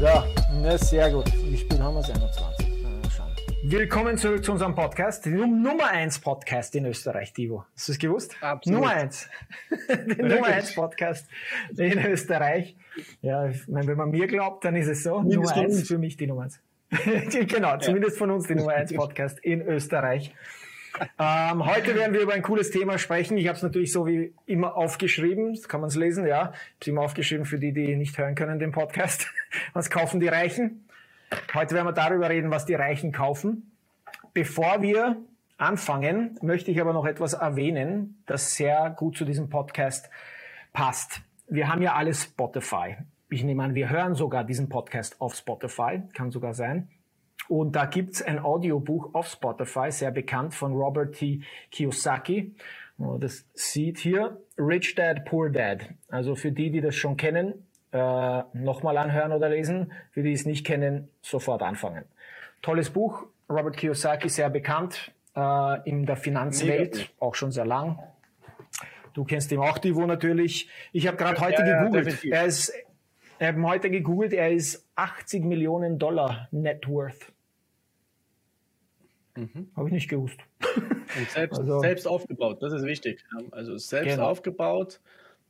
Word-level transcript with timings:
Ja, 0.00 0.24
na, 0.62 0.78
sehr 0.78 1.10
gut. 1.10 1.26
Wie 1.44 1.56
spät 1.56 1.80
haben 1.80 1.94
wir 1.94 2.00
es? 2.00 2.10
21. 2.10 2.66
Na, 2.82 3.10
schauen. 3.10 3.32
Willkommen 3.64 4.16
zurück 4.16 4.42
zu 4.42 4.52
unserem 4.52 4.74
Podcast, 4.74 5.26
dem 5.26 5.62
Nummer 5.62 5.88
1 5.88 6.20
Podcast 6.20 6.74
in 6.76 6.86
Österreich, 6.86 7.34
Divo. 7.34 7.66
Hast 7.74 7.88
du 7.88 7.92
es 7.92 7.98
gewusst? 7.98 8.34
Absolut. 8.40 8.80
Nummer 8.80 8.92
1. 8.92 9.28
Der 9.88 10.24
Nummer 10.24 10.46
1 10.46 10.74
Podcast 10.74 11.26
in 11.76 11.98
Österreich. 12.06 12.74
Ja, 13.20 13.48
ich 13.48 13.68
meine, 13.68 13.86
wenn 13.88 13.98
man 13.98 14.10
mir 14.10 14.26
glaubt, 14.26 14.64
dann 14.64 14.76
ist 14.76 14.88
es 14.88 15.02
so. 15.02 15.16
Zumindest 15.16 15.36
Nummer 15.36 15.54
von 15.54 15.64
1 15.64 15.76
uns. 15.76 15.88
für 15.88 15.98
mich 15.98 16.16
die 16.16 16.26
Nummer 16.26 16.42
1. 16.44 16.60
genau, 17.48 17.76
zumindest 17.78 18.16
von 18.16 18.30
uns 18.30 18.46
die 18.46 18.54
Nummer 18.54 18.72
1 18.72 18.94
Podcast 18.94 19.38
in 19.40 19.60
Österreich. 19.60 20.32
Ähm, 21.18 21.66
heute 21.66 21.94
werden 21.94 22.12
wir 22.12 22.20
über 22.20 22.34
ein 22.34 22.42
cooles 22.42 22.70
Thema 22.70 22.98
sprechen. 22.98 23.36
Ich 23.36 23.48
habe 23.48 23.56
es 23.56 23.62
natürlich 23.62 23.92
so 23.92 24.06
wie 24.06 24.34
immer 24.46 24.76
aufgeschrieben. 24.76 25.54
Das 25.54 25.68
kann 25.68 25.80
man 25.80 25.88
es 25.88 25.96
lesen, 25.96 26.26
ja. 26.26 26.34
Ich 26.34 26.44
habe 26.44 26.56
es 26.80 26.86
immer 26.88 27.00
aufgeschrieben 27.02 27.46
für 27.46 27.58
die, 27.58 27.72
die 27.72 27.96
nicht 27.96 28.16
hören 28.18 28.34
können, 28.34 28.58
den 28.58 28.72
Podcast. 28.72 29.26
Was 29.72 29.90
kaufen 29.90 30.20
die 30.20 30.28
Reichen? 30.28 30.88
Heute 31.54 31.74
werden 31.74 31.86
wir 31.86 31.92
darüber 31.92 32.28
reden, 32.28 32.50
was 32.50 32.66
die 32.66 32.74
Reichen 32.74 33.10
kaufen. 33.10 33.72
Bevor 34.34 34.82
wir 34.82 35.16
anfangen, 35.56 36.38
möchte 36.42 36.70
ich 36.70 36.80
aber 36.80 36.92
noch 36.92 37.06
etwas 37.06 37.32
erwähnen, 37.32 38.22
das 38.26 38.54
sehr 38.54 38.90
gut 38.90 39.16
zu 39.16 39.24
diesem 39.24 39.48
Podcast 39.48 40.10
passt. 40.74 41.22
Wir 41.48 41.68
haben 41.68 41.80
ja 41.80 41.94
alle 41.94 42.12
Spotify. 42.12 42.96
Ich 43.30 43.44
nehme 43.44 43.62
an, 43.62 43.74
wir 43.74 43.88
hören 43.88 44.14
sogar 44.14 44.44
diesen 44.44 44.68
Podcast 44.68 45.20
auf 45.22 45.34
Spotify, 45.34 46.02
kann 46.12 46.30
sogar 46.30 46.52
sein. 46.52 46.90
Und 47.52 47.76
da 47.76 47.84
gibt's 47.84 48.22
ein 48.22 48.38
Audiobuch 48.38 49.12
auf 49.12 49.26
Spotify, 49.28 49.90
sehr 49.90 50.10
bekannt 50.10 50.54
von 50.54 50.72
Robert 50.72 51.16
T. 51.16 51.42
Kiyosaki. 51.70 52.54
Oh, 52.98 53.18
Das 53.18 53.44
sieht 53.52 53.98
hier 53.98 54.38
Rich 54.56 54.94
Dad, 54.94 55.26
Poor 55.26 55.50
Dad. 55.50 55.80
Also 56.08 56.34
für 56.34 56.50
die, 56.50 56.70
die 56.70 56.80
das 56.80 56.96
schon 56.96 57.18
kennen, 57.18 57.66
äh, 57.92 58.42
nochmal 58.54 58.96
anhören 58.96 59.32
oder 59.32 59.50
lesen. 59.50 59.92
Für 60.12 60.22
die 60.22 60.32
es 60.32 60.46
nicht 60.46 60.64
kennen, 60.64 61.10
sofort 61.20 61.60
anfangen. 61.62 62.04
Tolles 62.62 62.88
Buch. 62.88 63.24
Robert 63.50 63.76
Kiyosaki, 63.76 64.30
sehr 64.30 64.48
bekannt 64.48 65.12
äh, 65.36 65.86
in 65.90 66.06
der 66.06 66.16
Finanzwelt, 66.16 66.94
Mega 66.94 67.08
auch 67.18 67.34
schon 67.34 67.52
sehr 67.52 67.66
lang. 67.66 67.98
Du 69.12 69.24
kennst 69.24 69.52
ihn 69.52 69.58
auch, 69.58 69.76
Divo, 69.76 70.06
natürlich. 70.06 70.70
Ich 70.92 71.06
habe 71.06 71.18
gerade 71.18 71.38
heute 71.38 71.60
Ja, 71.60 71.68
ja, 71.68 71.78
gegoogelt. 71.80 72.06
definitiv. 72.06 72.32
er 72.32 72.44
ist, 72.46 72.72
ich 73.38 73.46
habe 73.46 73.62
heute 73.64 73.90
gegoogelt, 73.90 74.32
er 74.32 74.50
ist 74.52 74.88
80 74.96 75.44
Millionen 75.44 75.98
Dollar 75.98 76.48
Net 76.50 76.88
Worth. 76.88 77.30
Habe 79.76 79.88
ich 79.88 79.92
nicht 79.92 80.08
gewusst. 80.08 80.38
Und 81.18 81.30
selbst, 81.30 81.58
Also- 81.58 81.80
selbst 81.80 82.06
aufgebaut, 82.06 82.62
das 82.62 82.72
ist 82.72 82.84
wichtig. 82.84 83.24
Also 83.50 83.76
selbst 83.78 84.10
Genau. 84.16 84.28
aufgebaut, 84.28 85.00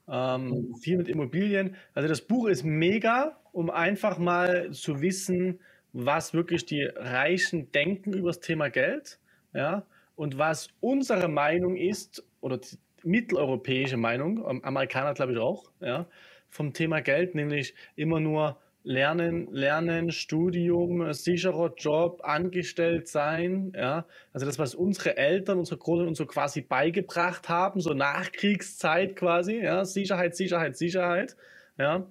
ähm, 0.09 0.75
viel 0.81 0.97
mit 0.99 1.09
Immobilien. 1.09 1.77
Also 1.95 2.09
das 2.09 2.21
Buch 2.21 2.47
ist 2.49 2.65
mega, 2.65 3.37
um 3.53 3.71
einfach 3.71 4.19
mal 4.19 4.71
zu 4.73 5.01
wissen, 5.01 5.61
was 5.93 6.33
wirklich 6.35 6.65
die 6.65 6.83
Reichen 6.85 7.71
denken 7.73 8.13
über 8.15 8.29
das 8.31 8.41
Thema 8.41 8.69
Geld, 8.71 9.19
ja, 9.53 9.85
und 10.17 10.39
was 10.39 10.69
unsere 10.81 11.29
Meinung 11.29 11.77
ist, 11.77 12.25
oder 12.41 12.59
die 12.59 12.79
mitteleuropäische 13.05 13.97
Meinung, 13.97 14.45
am- 14.47 14.63
Amerikaner 14.63 15.13
glaube 15.15 15.33
ich 15.33 15.39
auch, 15.39 15.71
ja, 15.81 16.07
vom 16.49 16.73
Thema 16.73 17.01
Geld, 17.01 17.35
nämlich 17.35 17.75
immer 17.97 18.21
nur 18.21 18.59
Lernen, 18.85 19.53
Lernen, 19.53 20.11
Studium, 20.11 21.13
sicherer 21.13 21.73
Job, 21.77 22.21
angestellt 22.25 23.07
sein, 23.07 23.73
ja. 23.77 24.07
Also 24.33 24.45
das, 24.47 24.59
was 24.59 24.75
unsere 24.75 25.17
Eltern, 25.17 25.59
unsere 25.59 25.79
Großeltern 25.79 26.09
uns 26.09 26.19
so 26.19 26.27
quasi 26.27 26.63
beigebracht 26.63 27.49
haben, 27.49 27.81
so 27.81 27.95
Nachkriegszeit 27.95 29.15
quasi, 29.15 29.59
ja. 29.63 29.85
Sicherheit, 29.85 30.35
Sicherheit, 30.37 30.77
Sicherheit, 30.77 31.37
ja. 31.79 32.07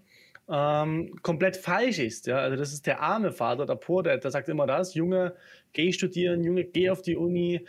Ähm, 0.49 1.13
komplett 1.21 1.57
falsch 1.57 1.99
ist, 1.99 2.27
ja. 2.27 2.37
Also 2.37 2.55
das 2.55 2.71
ist 2.71 2.87
der 2.87 3.01
arme 3.01 3.31
Vater, 3.31 3.65
der 3.65 3.75
Poor 3.75 4.03
Dad, 4.03 4.23
der 4.23 4.31
sagt 4.31 4.47
immer 4.47 4.65
das, 4.65 4.93
Junge, 4.93 5.35
geh 5.73 5.91
studieren, 5.91 6.43
Junge, 6.43 6.63
geh 6.63 6.89
auf 6.89 7.01
die 7.01 7.17
Uni, 7.17 7.65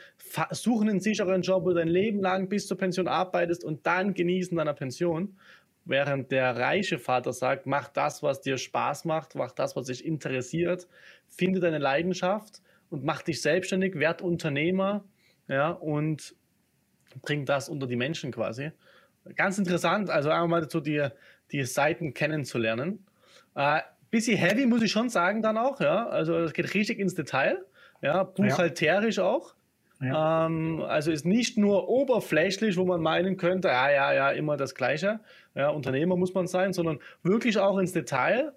such 0.50 0.80
einen 0.80 1.00
sicheren 1.00 1.42
Job, 1.42 1.64
wo 1.64 1.70
du 1.70 1.74
dein 1.74 1.88
Leben 1.88 2.20
lang 2.20 2.48
bis 2.48 2.66
zur 2.66 2.78
Pension 2.78 3.08
arbeitest 3.08 3.64
und 3.64 3.86
dann 3.86 4.14
genießen 4.14 4.56
deiner 4.56 4.74
Pension. 4.74 5.36
Während 5.84 6.31
der 6.31 6.56
reiche 6.56 6.98
Vater 6.98 7.32
sagt, 7.32 7.66
mach 7.66 7.88
das, 7.88 8.22
was 8.22 8.41
dir 8.41 8.56
Spaß 8.56 9.04
macht, 9.04 9.34
mach 9.34 9.50
das, 9.50 9.75
was 9.75 9.87
dich 9.87 10.04
interessiert, 10.04 10.87
finde 11.28 11.59
deine 11.60 11.78
Leidenschaft 11.78 12.62
und 12.91 13.04
mach 13.04 13.22
dich 13.22 13.43
selbstständig, 13.43 13.98
werd 13.98 14.22
Unternehmer, 14.22 15.04
ja, 15.48 15.71
und 15.71 16.37
bring 17.21 17.44
das 17.44 17.69
unter 17.69 17.87
die 17.87 17.97
Menschen 17.97 18.31
quasi. 18.31 18.71
Ganz 19.37 19.59
interessant, 19.59 20.09
also 20.09 20.31
einmal 20.31 20.69
so 20.71 20.81
die, 20.81 21.09
die 21.50 21.65
Seiten 21.65 22.15
kennenzulernen. 22.15 23.04
Äh, 23.54 23.81
bisschen 24.10 24.37
heavy, 24.37 24.66
muss 24.66 24.82
ich 24.82 24.92
schon 24.92 25.09
sagen, 25.09 25.42
dann 25.42 25.56
auch, 25.56 25.81
ja. 25.81 26.06
Also 26.09 26.37
es 26.38 26.53
geht 26.53 26.75
richtig 26.75 26.98
ins 26.98 27.15
Detail, 27.15 27.65
ja, 28.03 28.22
buchhalterisch 28.22 29.19
auch. 29.19 29.54
Ja. 30.02 30.46
Ähm, 30.46 30.82
also 30.86 31.12
ist 31.12 31.24
nicht 31.24 31.58
nur 31.58 31.88
oberflächlich, 31.88 32.76
wo 32.76 32.84
man 32.84 33.00
meinen 33.00 33.36
könnte, 33.36 33.68
ja, 33.68 33.90
ja, 33.90 34.12
ja, 34.12 34.30
immer 34.30 34.56
das 34.56 34.74
Gleiche. 34.74 35.20
Ja, 35.54 35.68
Unternehmer 35.68 36.16
muss 36.16 36.34
man 36.34 36.46
sein, 36.46 36.72
sondern 36.72 36.98
wirklich 37.22 37.58
auch 37.58 37.78
ins 37.78 37.92
Detail 37.92 38.52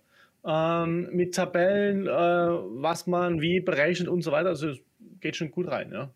ähm, 0.45 1.09
mit 1.11 1.35
Tabellen, 1.35 2.07
äh, 2.07 2.09
was 2.09 3.05
man 3.07 3.41
wie 3.41 3.59
berechnet 3.59 4.07
und 4.07 4.22
so 4.22 4.31
weiter. 4.31 4.50
Also 4.50 4.69
es 4.69 4.79
geht 5.19 5.35
schon 5.35 5.51
gut 5.51 5.69
rein, 5.69 5.91
ja. 5.91 6.09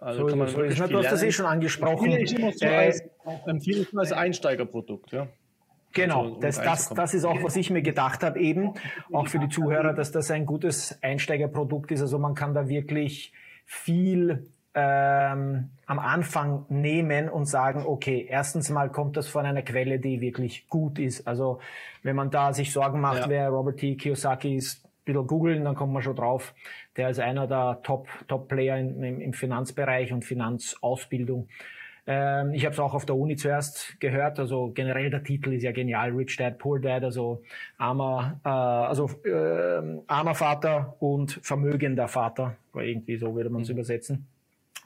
Also 0.00 0.20
So 0.20 0.26
kann 0.26 0.38
man 0.38 0.48
so 0.48 0.62
es. 0.62 0.74
viel 0.76 0.88
Du 0.88 0.98
hast 0.98 1.12
das 1.12 1.22
eh 1.22 1.32
schon 1.32 1.46
angesprochen. 1.46 2.10
Empfehle 2.10 2.24
ich 2.24 2.38
immer 2.38 2.52
so 2.52 2.64
Äh, 2.64 2.76
als, 2.76 3.02
empfehle 3.46 3.80
ich 3.82 3.92
immer 3.92 4.02
als 4.02 4.12
Einsteigerprodukt, 4.12 5.12
ja. 5.12 5.28
Genau, 5.92 6.22
Also, 6.22 6.34
um 6.34 6.40
das, 6.40 6.60
das, 6.60 6.88
das 6.90 7.14
ist 7.14 7.24
auch, 7.24 7.42
was 7.42 7.56
ich 7.56 7.70
mir 7.70 7.82
gedacht 7.82 8.22
habe, 8.22 8.38
eben 8.38 8.74
auch 9.12 9.26
für 9.26 9.38
die 9.38 9.48
Zuhörer, 9.48 9.94
dass 9.94 10.12
das 10.12 10.30
ein 10.30 10.44
gutes 10.44 10.98
Einsteigerprodukt 11.02 11.90
ist. 11.90 12.00
Also 12.00 12.18
man 12.18 12.34
kann 12.34 12.54
da 12.54 12.68
wirklich 12.68 13.32
viel 13.70 14.50
ähm, 14.72 15.68
am 15.84 15.98
Anfang 15.98 16.64
nehmen 16.70 17.28
und 17.28 17.44
sagen, 17.44 17.84
okay, 17.86 18.26
erstens 18.28 18.70
mal 18.70 18.90
kommt 18.90 19.18
das 19.18 19.28
von 19.28 19.44
einer 19.44 19.60
Quelle, 19.60 19.98
die 19.98 20.22
wirklich 20.22 20.68
gut 20.68 20.98
ist. 20.98 21.28
Also 21.28 21.60
wenn 22.02 22.16
man 22.16 22.30
da 22.30 22.54
sich 22.54 22.72
Sorgen 22.72 23.00
macht, 23.00 23.20
Ja. 23.20 23.28
wer 23.28 23.48
Robert 23.50 23.76
T. 23.78 23.94
Kiyosaki 23.96 24.56
ist, 24.56 24.84
ein 24.86 24.90
bisschen 25.04 25.26
googeln, 25.26 25.64
dann 25.64 25.74
kommt 25.74 25.92
man 25.92 26.02
schon 26.02 26.16
drauf. 26.16 26.54
Der 26.96 27.10
ist 27.10 27.20
einer 27.20 27.46
der 27.46 27.80
Top, 27.82 28.08
Top-Player 28.26 28.78
im, 28.78 29.02
im, 29.02 29.20
im 29.20 29.32
Finanzbereich 29.34 30.14
und 30.14 30.24
Finanzausbildung. 30.24 31.48
Ähm, 32.10 32.54
ich 32.54 32.64
habe 32.64 32.72
es 32.72 32.80
auch 32.80 32.94
auf 32.94 33.04
der 33.04 33.16
Uni 33.16 33.36
zuerst 33.36 34.00
gehört. 34.00 34.38
Also 34.38 34.72
generell 34.74 35.10
der 35.10 35.22
Titel 35.22 35.52
ist 35.52 35.62
ja 35.62 35.72
genial: 35.72 36.10
Rich 36.12 36.36
Dad, 36.38 36.58
Poor 36.58 36.80
Dad. 36.80 37.04
Also 37.04 37.42
armer, 37.76 38.40
äh, 38.44 38.48
also 38.48 39.10
ähm, 39.26 40.00
armer 40.06 40.34
Vater 40.34 40.96
und 41.00 41.38
vermögender 41.42 42.08
Vater. 42.08 42.56
Irgendwie 42.74 43.18
so 43.18 43.36
würde 43.36 43.50
man 43.50 43.62
es 43.62 43.68
übersetzen. 43.68 44.26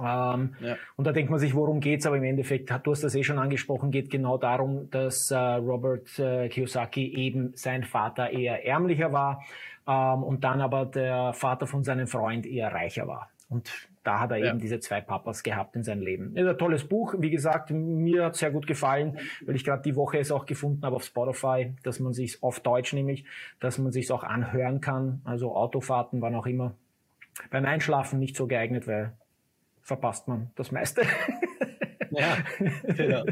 Ähm, 0.00 0.54
Ja. 0.60 0.76
Und 0.96 1.06
da 1.06 1.12
denkt 1.12 1.30
man 1.30 1.38
sich, 1.38 1.54
worum 1.54 1.78
geht's? 1.78 2.06
Aber 2.06 2.16
im 2.16 2.24
Endeffekt, 2.24 2.70
du 2.70 2.90
hast 2.90 3.04
das 3.04 3.14
eh 3.14 3.22
schon 3.22 3.38
angesprochen, 3.38 3.92
geht 3.92 4.10
genau 4.10 4.36
darum, 4.36 4.90
dass 4.90 5.30
äh, 5.30 5.36
Robert 5.36 6.18
äh, 6.18 6.48
Kiyosaki 6.48 7.14
eben 7.14 7.52
sein 7.54 7.84
Vater 7.84 8.30
eher 8.30 8.66
ärmlicher 8.66 9.12
war 9.12 9.44
ähm, 9.86 10.24
und 10.24 10.42
dann 10.42 10.60
aber 10.60 10.86
der 10.86 11.34
Vater 11.34 11.68
von 11.68 11.84
seinem 11.84 12.08
Freund 12.08 12.46
eher 12.46 12.72
reicher 12.72 13.06
war. 13.06 13.30
Und 13.48 13.70
da 14.04 14.20
hat 14.20 14.30
er 14.32 14.38
Ja. 14.38 14.50
eben 14.50 14.58
diese 14.58 14.80
zwei 14.80 15.00
Papas 15.00 15.42
gehabt 15.42 15.76
in 15.76 15.82
seinem 15.82 16.02
Leben. 16.02 16.36
Ist 16.36 16.46
ein 16.46 16.58
tolles 16.58 16.84
Buch. 16.88 17.14
Wie 17.18 17.30
gesagt, 17.30 17.70
mir 17.70 18.24
hat 18.26 18.36
sehr 18.36 18.50
gut 18.50 18.66
gefallen, 18.66 19.18
weil 19.46 19.54
ich 19.56 19.64
gerade 19.64 19.82
die 19.82 19.94
Woche 19.96 20.18
es 20.18 20.30
auch 20.32 20.46
gefunden 20.46 20.84
habe 20.84 20.96
auf 20.96 21.04
Spotify, 21.04 21.74
dass 21.82 22.00
man 22.00 22.12
sich 22.12 22.42
auf 22.42 22.60
Deutsch 22.60 22.92
nämlich, 22.92 23.24
dass 23.60 23.78
man 23.78 23.92
sich 23.92 24.10
auch 24.10 24.24
anhören 24.24 24.80
kann. 24.80 25.20
Also 25.24 25.54
Autofahrten, 25.54 26.20
wann 26.20 26.34
auch 26.34 26.46
immer. 26.46 26.74
Beim 27.50 27.64
Einschlafen 27.64 28.18
nicht 28.18 28.36
so 28.36 28.46
geeignet, 28.46 28.86
weil 28.86 29.12
verpasst 29.82 30.28
man 30.28 30.50
das 30.56 30.72
meiste. 30.72 31.02
Ja, 32.14 32.36
genau. 32.94 33.24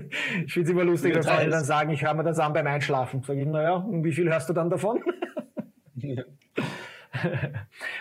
Ich 0.46 0.54
finde 0.54 0.68
es 0.68 0.70
immer 0.70 0.84
lustig, 0.84 1.14
wenn. 1.14 1.22
Freunde 1.22 1.50
dann 1.50 1.64
sagen, 1.64 1.90
ich 1.90 2.02
höre 2.02 2.14
mir 2.14 2.24
das 2.24 2.38
an 2.38 2.54
beim 2.54 2.66
Einschlafen. 2.66 3.22
Sag 3.22 3.36
ich, 3.36 3.44
naja, 3.44 3.74
und 3.74 4.04
wie 4.04 4.12
viel 4.12 4.30
hörst 4.30 4.48
du 4.48 4.54
dann 4.54 4.70
davon? 4.70 5.04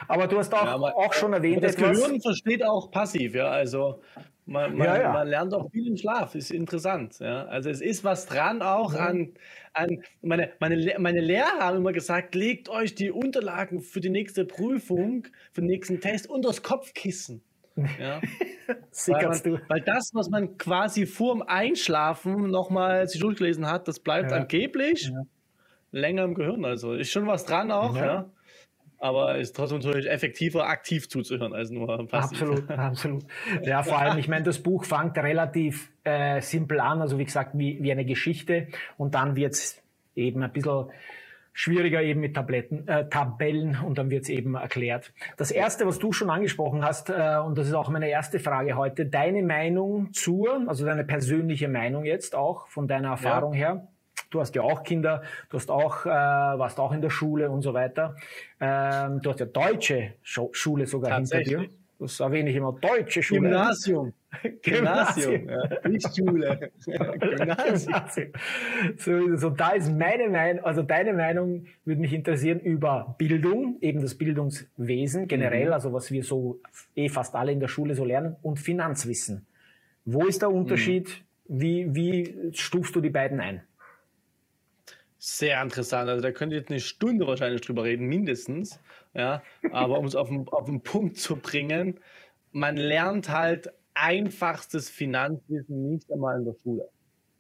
Aber 0.08 0.28
du 0.28 0.38
hast 0.38 0.54
auch, 0.54 0.66
Ja, 0.66 0.76
aber- 0.76 0.96
auch 0.96 1.14
schon 1.14 1.34
erwähnt 1.34 1.64
das 1.64 1.76
etwas. 1.76 1.98
Gehirn 2.02 2.22
versteht 2.22 2.64
auch 2.66 2.92
passiv, 2.92 3.36
ja. 3.36 3.48
Also 3.50 4.02
man, 4.46 4.76
man, 4.76 4.88
Ja, 4.88 5.02
ja. 5.02 5.14
man 5.14 5.28
lernt 5.28 5.54
auch 5.54 5.70
viel 5.72 5.88
im 5.88 5.98
Schlaf, 5.98 6.36
ist 6.36 6.52
interessant. 6.52 7.20
Ja. 7.20 7.46
Also 7.46 7.70
es 7.70 7.82
ist 7.82 8.04
was 8.04 8.26
dran 8.26 8.62
auch 8.62 8.94
an, 8.96 9.34
an 9.74 10.02
meine, 10.22 10.52
meine, 10.60 10.96
meine 10.98 11.22
Lehrer 11.22 11.60
haben 11.60 11.78
immer 11.78 11.94
gesagt, 11.94 12.34
legt 12.36 12.70
euch 12.70 12.96
die 12.96 13.12
Unterlagen 13.12 13.82
für 13.82 14.00
die 14.00 14.10
nächste 14.10 14.46
Prüfung, 14.46 15.28
für 15.52 15.62
den 15.62 15.68
nächsten 15.68 16.00
Test 16.02 16.30
unter 16.30 16.50
das 16.50 16.64
Kopfkissen. 16.64 17.42
Ja. 17.98 18.20
Weil, 19.08 19.28
man, 19.30 19.42
du. 19.42 19.60
weil 19.70 19.82
das, 19.82 20.12
was 20.14 20.30
man 20.30 20.58
quasi 20.58 21.06
vorm 21.06 21.42
Einschlafen 21.42 22.52
nochmal 22.52 23.08
sich 23.08 23.22
durchgelesen 23.22 23.68
hat, 23.68 23.88
das 23.88 24.00
bleibt 24.02 24.32
angeblich 24.34 25.12
länger 25.92 26.24
im 26.26 26.34
Gehirn. 26.36 26.66
Also 26.66 26.94
ist 26.94 27.10
schon 27.10 27.26
was 27.26 27.46
dran 27.46 27.72
auch, 27.72 27.96
Ja. 27.96 28.30
Aber 29.00 29.36
es 29.36 29.50
ist 29.50 29.56
trotzdem 29.56 29.80
natürlich 29.80 30.10
effektiver, 30.10 30.68
aktiv 30.68 31.10
zuzuhören, 31.10 31.54
als 31.54 31.72
nur 31.72 31.88
passiv. 32.08 32.42
Absolut, 32.42 32.70
absolut. 32.72 33.24
Ja, 33.64 33.84
vor 33.84 34.00
allem, 34.00 34.18
ich 34.18 34.28
meine, 34.28 34.44
das 34.44 34.60
Buch 34.60 34.84
fängt 34.84 35.18
relativ 35.18 35.92
äh, 36.04 36.42
simpel 36.42 36.80
an, 36.80 37.02
also 37.02 37.18
wie 37.18 37.26
gesagt, 37.26 37.52
wie, 37.54 37.82
wie 37.82 37.92
eine 37.92 38.06
Geschichte 38.06 38.68
und 38.98 39.16
dann 39.16 39.36
wird 39.36 39.54
es 39.54 39.82
eben 40.16 40.44
ein 40.44 40.52
bisschen 40.52 40.90
schwieriger 41.54 42.02
eben 42.02 42.22
mit 42.22 42.36
Tabletten, 42.36 42.88
äh, 42.88 43.10
Tabellen 43.10 43.78
und 43.86 43.98
dann 43.98 44.10
wird 44.10 44.24
es 44.24 44.30
eben 44.30 44.56
erklärt. 44.56 45.12
Das 45.36 45.52
erste, 45.52 45.86
was 45.86 46.00
du 46.00 46.14
schon 46.14 46.30
angesprochen 46.30 46.86
hast, 46.86 47.10
äh, 47.10 47.38
und 47.44 47.58
das 47.58 47.68
ist 47.68 47.74
auch 47.74 47.90
meine 47.90 48.10
erste 48.10 48.40
Frage 48.40 48.76
heute, 48.76 49.06
deine 49.06 49.44
Meinung 49.44 50.14
zur, 50.14 50.64
also 50.68 50.86
deine 50.86 51.04
persönliche 51.04 51.68
Meinung 51.68 52.06
jetzt 52.06 52.36
auch 52.36 52.68
von 52.68 52.88
deiner 52.88 53.10
Erfahrung 53.10 53.54
ja. 53.54 53.60
her. 53.60 53.88
Du 54.30 54.40
hast 54.40 54.56
ja 54.56 54.62
auch 54.62 54.84
Kinder, 54.84 55.24
du 55.50 55.58
hast 55.58 55.72
auch, 55.72 56.06
äh, 56.06 56.10
warst 56.10 56.80
auch 56.80 56.92
in 56.92 57.02
der 57.02 57.10
Schule 57.10 57.50
und 57.50 57.62
so 57.62 57.74
weiter. 57.74 58.16
Ähm, 58.60 59.22
du 59.22 59.32
hast 59.32 59.40
ja 59.40 59.48
deutsche 59.48 60.14
Schule 60.24 60.86
sogar 60.86 61.16
hinter 61.16 61.42
dir. 61.42 61.70
Das 62.00 62.20
erwähne 62.22 62.50
ich 62.50 62.56
immer, 62.56 62.72
deutsche 62.72 63.22
Schule. 63.22 63.42
Gymnasium. 63.42 64.14
Gymnasium, 64.62 65.50
ja. 65.50 65.90
nicht 65.90 66.16
Schule. 66.16 66.72
Gymnasium. 66.86 68.32
So, 68.98 69.36
so, 69.36 69.50
da 69.50 69.72
ist 69.72 69.92
meine 69.92 70.30
Meinung, 70.30 70.64
also 70.64 70.82
deine 70.82 71.14
Meinung 71.14 71.66
würde 71.84 72.00
mich 72.00 72.14
interessieren 72.14 72.60
über 72.62 73.16
Bildung, 73.18 73.78
eben 73.82 74.02
das 74.02 74.16
Bildungswesen 74.16 75.28
generell, 75.28 75.68
mhm. 75.68 75.74
also 75.74 75.92
was 75.92 76.10
wir 76.10 76.24
so 76.24 76.62
eh 76.96 77.10
fast 77.10 77.36
alle 77.36 77.52
in 77.52 77.60
der 77.60 77.68
Schule 77.68 77.96
so 77.96 78.06
lernen, 78.06 78.38
und 78.44 78.60
Finanzwissen. 78.60 79.46
Wo 80.06 80.26
ist 80.26 80.42
der 80.42 80.52
Unterschied? 80.52 81.24
Mhm. 81.48 81.62
Wie, 81.62 81.96
wie 81.96 82.36
stufst 82.54 82.96
du 82.96 83.02
die 83.02 83.10
beiden 83.10 83.42
ein? 83.42 83.64
Sehr 85.22 85.62
interessant. 85.62 86.10
Also 86.10 86.22
da 86.22 86.32
könnt 86.32 86.54
ihr 86.54 86.60
jetzt 86.60 86.70
eine 86.70 86.80
Stunde 86.80 87.28
wahrscheinlich 87.28 87.60
drüber 87.62 87.84
reden, 87.84 88.08
mindestens. 88.08 88.80
Ja, 89.14 89.44
aber 89.72 90.00
um 90.00 90.06
es 90.06 90.16
auf 90.16 90.30
den, 90.30 90.48
auf 90.48 90.66
den 90.66 90.82
Punkt 90.82 91.18
zu 91.18 91.36
bringen, 91.36 92.00
man 92.54 92.78
lernt 92.78 93.30
halt 93.30 93.70
einfachstes 93.94 94.90
Finanzwissen 94.90 95.92
nicht 95.92 96.10
einmal 96.12 96.40
in 96.40 96.46
der 96.46 96.56
Schule. 96.64 96.90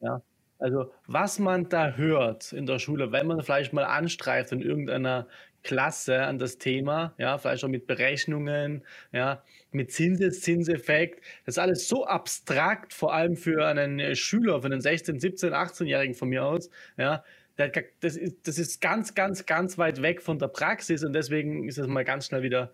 Ja, 0.01 0.21
also 0.57 0.91
was 1.07 1.39
man 1.39 1.69
da 1.69 1.91
hört 1.93 2.51
in 2.51 2.65
der 2.65 2.79
Schule, 2.79 3.13
wenn 3.13 3.27
man 3.27 3.41
vielleicht 3.43 3.71
mal 3.71 3.85
anstreift 3.85 4.51
in 4.51 4.61
irgendeiner 4.61 5.27
Klasse 5.63 6.23
an 6.23 6.37
das 6.37 6.57
Thema, 6.57 7.13
ja, 7.17 7.37
vielleicht 7.37 7.63
auch 7.63 7.69
mit 7.69 7.87
Berechnungen, 7.87 8.85
ja, 9.13 9.43
mit 9.71 9.91
Zinseszinseffekt, 9.91 11.23
das 11.45 11.55
ist 11.55 11.59
alles 11.59 11.87
so 11.87 12.05
abstrakt, 12.05 12.93
vor 12.93 13.13
allem 13.13 13.35
für 13.35 13.65
einen 13.65 14.15
Schüler, 14.15 14.61
für 14.61 14.67
einen 14.67 14.81
16, 14.81 15.19
17, 15.19 15.53
18-Jährigen 15.53 16.15
von 16.15 16.29
mir 16.29 16.45
aus, 16.45 16.69
ja, 16.97 17.23
das 17.67 18.15
ist, 18.15 18.47
das 18.47 18.57
ist 18.57 18.81
ganz, 18.81 19.13
ganz, 19.13 19.45
ganz 19.45 19.77
weit 19.77 20.01
weg 20.01 20.21
von 20.21 20.39
der 20.39 20.47
Praxis 20.47 21.03
und 21.03 21.13
deswegen 21.13 21.67
ist 21.67 21.77
es 21.77 21.87
mal 21.87 22.05
ganz 22.05 22.27
schnell 22.27 22.41
wieder 22.41 22.73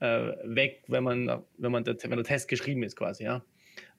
äh, 0.00 0.32
weg, 0.44 0.84
wenn 0.88 1.04
man, 1.04 1.42
wenn 1.56 1.72
man 1.72 1.84
der, 1.84 1.96
wenn 2.02 2.10
der 2.10 2.24
Test 2.24 2.48
geschrieben 2.48 2.82
ist, 2.82 2.96
quasi. 2.96 3.24
Ja. 3.24 3.42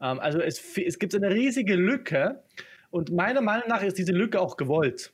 Ähm, 0.02 0.20
also 0.20 0.40
es, 0.40 0.78
es 0.78 1.00
gibt 1.00 1.16
eine 1.16 1.34
riesige 1.34 1.76
Lücke 1.76 2.44
und 2.92 3.12
meiner 3.12 3.42
Meinung 3.42 3.68
nach 3.68 3.82
ist 3.82 3.98
diese 3.98 4.12
Lücke 4.12 4.40
auch 4.40 4.58
gewollt. 4.58 5.12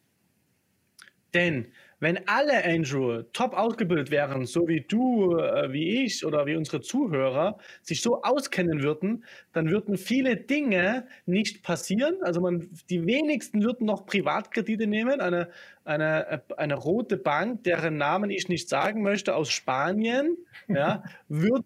Denn 1.33 1.71
wenn 2.03 2.27
alle, 2.27 2.63
Andrew, 2.65 3.23
top 3.33 3.53
ausgebildet 3.53 4.11
wären, 4.11 4.45
so 4.45 4.67
wie 4.67 4.81
du, 4.81 5.37
äh, 5.37 5.71
wie 5.71 6.03
ich 6.03 6.25
oder 6.25 6.45
wie 6.45 6.55
unsere 6.55 6.81
Zuhörer, 6.81 7.57
sich 7.81 8.01
so 8.01 8.21
auskennen 8.21 8.83
würden, 8.83 9.23
dann 9.53 9.69
würden 9.71 9.97
viele 9.97 10.35
Dinge 10.35 11.07
nicht 11.25 11.63
passieren. 11.63 12.15
Also 12.21 12.41
man, 12.41 12.69
die 12.89 13.05
wenigsten 13.05 13.63
würden 13.63 13.87
noch 13.87 14.05
Privatkredite 14.05 14.85
nehmen. 14.85 15.21
Eine, 15.21 15.49
eine, 15.85 16.43
eine 16.57 16.75
rote 16.75 17.17
Bank, 17.17 17.63
deren 17.63 17.97
Namen 17.97 18.29
ich 18.29 18.49
nicht 18.49 18.69
sagen 18.69 19.01
möchte, 19.01 19.35
aus 19.35 19.49
Spanien, 19.49 20.37
ja, 20.67 21.03
würde 21.29 21.65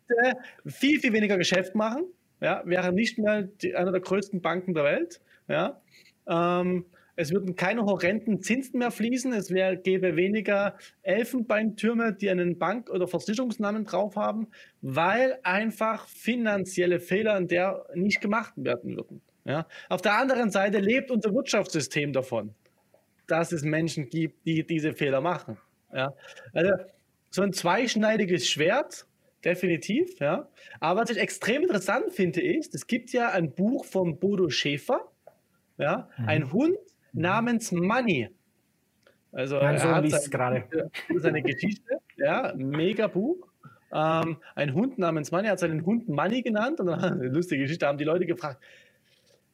viel, 0.66 1.00
viel 1.00 1.14
weniger 1.14 1.38
Geschäft 1.38 1.76
machen. 1.76 2.06
Ja, 2.40 2.62
wäre 2.66 2.94
nicht 2.94 3.18
mehr 3.18 3.42
die, 3.42 3.76
eine 3.76 3.92
der 3.92 4.02
größten 4.02 4.42
Banken 4.42 4.76
der 4.76 4.84
Welt. 4.84 5.22
Ja. 5.48 5.82
Ähm, 6.28 6.86
es 7.18 7.34
würden 7.34 7.56
keine 7.56 7.82
horrenden 7.82 8.42
Zinsen 8.42 8.78
mehr 8.78 8.92
fließen. 8.92 9.34
Es 9.34 9.52
wär, 9.52 9.76
gäbe 9.76 10.16
weniger 10.16 10.78
Elfenbeintürme, 11.02 12.14
die 12.14 12.30
einen 12.30 12.60
Bank- 12.60 12.92
oder 12.92 13.08
Versicherungsnamen 13.08 13.86
drauf 13.86 14.16
haben, 14.16 14.48
weil 14.82 15.40
einfach 15.42 16.08
finanzielle 16.08 17.00
Fehler 17.00 17.36
in 17.38 17.48
der 17.48 17.86
nicht 17.96 18.22
gemacht 18.22 18.54
werden 18.56 18.96
würden. 18.96 19.22
Ja? 19.46 19.68
Auf 19.90 20.04
der 20.04 20.14
anderen 20.14 20.52
Seite 20.52 20.78
lebt 20.78 21.10
unser 21.10 21.34
Wirtschaftssystem 21.34 22.14
davon, 22.14 22.54
dass 23.26 23.52
es 23.52 23.64
Menschen 23.64 24.10
gibt, 24.10 24.46
die 24.46 24.66
diese 24.66 24.94
Fehler 24.94 25.20
machen. 25.20 25.58
Ja? 25.92 26.14
Also 26.54 26.72
so 27.32 27.42
ein 27.42 27.52
zweischneidiges 27.52 28.48
Schwert, 28.48 29.08
definitiv. 29.44 30.20
Ja? 30.20 30.48
Aber 30.80 31.02
was 31.02 31.10
ich 31.10 31.18
extrem 31.18 31.64
interessant 31.64 32.14
finde, 32.14 32.42
ist, 32.42 32.76
es 32.76 32.86
gibt 32.86 33.12
ja 33.12 33.32
ein 33.32 33.56
Buch 33.56 33.86
von 33.86 34.20
Bodo 34.20 34.50
Schäfer, 34.50 35.12
ja? 35.80 36.10
Mhm. 36.18 36.28
ein 36.28 36.54
Hund, 36.54 36.78
namens 37.18 37.72
Money. 37.72 38.30
Also 39.32 39.58
mein 39.58 39.78
Sohn 39.78 40.04
liest 40.04 40.32
gerade. 40.32 40.64
Seine 41.16 41.42
Geschichte, 41.42 42.00
ja, 42.18 42.54
mega 42.56 43.08
Buch. 43.08 43.48
Ähm, 43.94 44.38
ein 44.56 44.74
Hund 44.74 44.98
namens 44.98 45.32
Money 45.32 45.48
hat 45.48 45.60
seinen 45.60 45.86
Hund 45.86 46.10
Money 46.10 46.42
genannt 46.42 46.80
und 46.80 46.88
dann 46.88 47.00
eine 47.22 47.28
lustige 47.28 47.64
Geschichte 47.64 47.88
haben 47.88 47.98
die 47.98 48.04
Leute 48.04 48.26
gefragt, 48.26 48.62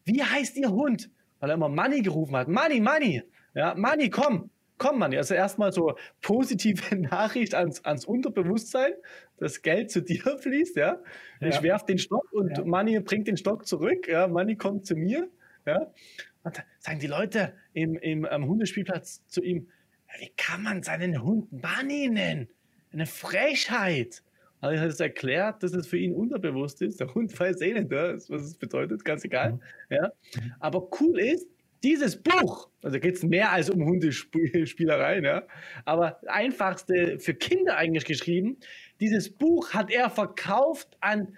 wie 0.05 0.23
heißt 0.23 0.57
ihr 0.57 0.69
Hund? 0.69 1.09
Weil 1.39 1.51
er 1.51 1.55
immer 1.55 1.69
Money 1.69 2.01
gerufen 2.01 2.35
hat. 2.35 2.47
Money, 2.47 2.79
Money. 2.79 3.23
Ja, 3.53 3.75
Money, 3.75 4.09
komm, 4.09 4.49
komm, 4.77 4.99
Money. 4.99 5.17
Also 5.17 5.33
erstmal 5.33 5.71
so 5.71 5.95
positive 6.21 6.95
Nachricht 6.95 7.53
ans, 7.53 7.83
ans 7.85 8.05
Unterbewusstsein, 8.05 8.93
dass 9.37 9.61
Geld 9.61 9.91
zu 9.91 10.01
dir 10.01 10.37
fließt, 10.39 10.75
ja. 10.77 10.99
Ich 11.39 11.55
ja. 11.55 11.63
werf 11.63 11.85
den 11.85 11.97
Stock 11.97 12.31
und 12.31 12.57
ja. 12.57 12.63
Money 12.63 12.99
bringt 13.01 13.27
den 13.27 13.37
Stock 13.37 13.67
zurück, 13.67 14.07
ja. 14.07 14.27
Money 14.27 14.55
kommt 14.55 14.85
zu 14.85 14.95
mir, 14.95 15.29
ja. 15.65 15.91
Sagen 16.79 16.99
die 16.99 17.07
Leute 17.07 17.53
im, 17.73 17.95
im 17.97 18.25
am 18.25 18.47
Hundespielplatz 18.47 19.25
zu 19.27 19.41
ihm, 19.41 19.69
wie 20.19 20.31
kann 20.37 20.61
man 20.61 20.83
seinen 20.83 21.23
Hund 21.23 21.47
Bunny 21.51 22.09
nennen? 22.09 22.49
Eine 22.91 23.05
Frechheit. 23.05 24.23
Also 24.61 24.75
ich 24.75 24.79
habe 24.79 24.89
es 24.89 24.99
erklärt, 24.99 25.63
dass 25.63 25.73
es 25.73 25.87
für 25.87 25.97
ihn 25.97 26.13
unterbewusst 26.13 26.81
ist. 26.81 26.99
Der 26.99 27.13
Hund 27.13 27.37
weiß 27.37 27.61
eh 27.61 27.73
nicht, 27.73 27.89
was 27.89 28.29
es 28.29 28.55
bedeutet, 28.55 29.03
ganz 29.03 29.25
egal. 29.25 29.53
Mhm. 29.53 29.59
Ja. 29.89 30.11
Aber 30.59 30.89
cool 30.99 31.19
ist, 31.19 31.47
dieses 31.83 32.15
Buch, 32.15 32.69
also 32.81 32.99
geht 32.99 33.15
es 33.15 33.23
mehr 33.23 33.51
als 33.51 33.69
um 33.69 33.83
Hundespielereien, 33.83 35.25
ja, 35.25 35.43
aber 35.83 36.19
einfachste 36.27 37.19
für 37.19 37.33
Kinder 37.33 37.75
eigentlich 37.75 38.05
geschrieben, 38.05 38.57
dieses 39.01 39.29
Buch 39.29 39.73
hat 39.73 39.91
er 39.91 40.09
verkauft 40.09 40.95
an 41.01 41.35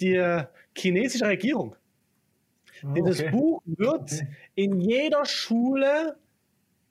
die 0.00 0.42
chinesische 0.76 1.26
Regierung. 1.26 1.76
Dieses 2.82 3.20
okay. 3.20 3.30
Buch 3.30 3.62
wird 3.66 4.12
okay. 4.12 4.26
in 4.54 4.80
jeder 4.80 5.24
Schule 5.24 6.16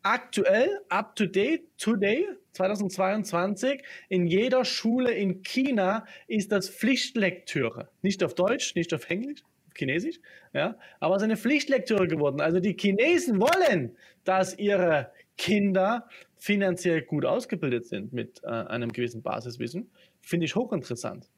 aktuell, 0.04 0.82
up 0.90 1.16
to 1.16 1.26
date, 1.26 1.64
today, 1.78 2.28
2022, 2.54 3.82
in 4.10 4.28
jeder 4.28 4.66
Schule 4.66 5.12
in 5.12 5.44
China 5.44 6.06
ist 6.28 6.52
das 6.52 6.70
Pflichtlektüre. 6.70 7.90
Nicht 8.02 8.24
auf 8.24 8.36
Deutsch, 8.36 8.76
nicht 8.76 8.94
auf 8.94 9.10
Englisch, 9.10 9.44
auf 9.68 9.74
Chinesisch, 9.76 10.20
ja, 10.54 10.78
aber 11.00 11.16
es 11.16 11.22
ist 11.22 11.26
eine 11.26 11.38
Pflichtlektüre 11.38 12.08
geworden. 12.08 12.42
Also 12.42 12.60
die 12.60 12.76
Chinesen 12.78 13.40
wollen, 13.40 13.96
dass 14.24 14.58
ihre 14.58 15.12
Kinder 15.38 16.08
finanziell 16.38 17.04
gut 17.04 17.26
ausgebildet 17.26 17.86
sind 17.86 18.14
mit 18.14 18.44
äh, 18.44 18.48
einem 18.48 18.92
gewissen 18.92 19.22
Basiswissen. 19.22 19.90
Finde 20.20 20.46
ich 20.46 20.56
hochinteressant. 20.56 21.30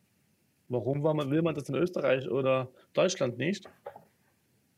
Warum 0.69 1.03
will 1.03 1.41
man 1.41 1.53
das 1.53 1.69
in 1.69 1.75
Österreich 1.75 2.29
oder 2.29 2.71
Deutschland 2.93 3.37
nicht? 3.37 3.69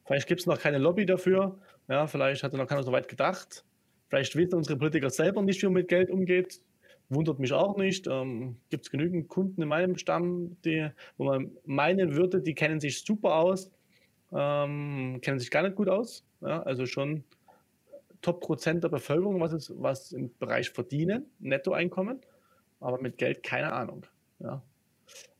Vielleicht 0.05 0.27
gibt 0.27 0.41
es 0.41 0.47
noch 0.47 0.59
keine 0.59 0.77
Lobby 0.77 1.05
dafür. 1.05 1.57
Ja, 1.87 2.07
vielleicht 2.07 2.43
hat 2.43 2.53
noch 2.53 2.67
keiner 2.67 2.83
so 2.83 2.91
weit 2.91 3.07
gedacht. 3.07 3.65
Vielleicht 4.09 4.35
wissen 4.35 4.55
unsere 4.55 4.77
Politiker 4.77 5.09
selber 5.09 5.41
nicht, 5.41 5.61
wie 5.61 5.65
man 5.65 5.73
mit 5.73 5.87
Geld 5.87 6.09
umgeht. 6.09 6.61
Wundert 7.09 7.39
mich 7.39 7.53
auch 7.53 7.75
nicht. 7.77 8.07
Ähm, 8.07 8.57
gibt 8.69 8.85
es 8.85 8.91
genügend 8.91 9.27
Kunden 9.27 9.61
in 9.61 9.67
meinem 9.67 9.97
Stamm, 9.97 10.57
die, 10.63 10.89
wo 11.17 11.25
man 11.25 11.51
meinen 11.65 12.15
würde, 12.15 12.41
die 12.41 12.55
kennen 12.55 12.79
sich 12.79 13.03
super 13.03 13.35
aus, 13.35 13.71
ähm, 14.31 15.19
kennen 15.21 15.39
sich 15.39 15.51
gar 15.51 15.63
nicht 15.63 15.75
gut 15.75 15.89
aus. 15.89 16.23
Ja, 16.41 16.61
also 16.63 16.85
schon 16.85 17.23
Top-Prozent 18.21 18.83
der 18.83 18.89
Bevölkerung, 18.89 19.39
was, 19.39 19.53
ist, 19.53 19.71
was 19.75 20.11
im 20.11 20.35
Bereich 20.37 20.71
verdienen, 20.71 21.25
Nettoeinkommen, 21.39 22.21
aber 22.79 22.99
mit 22.99 23.17
Geld 23.17 23.43
keine 23.43 23.71
Ahnung. 23.71 24.05
Ja. 24.39 24.61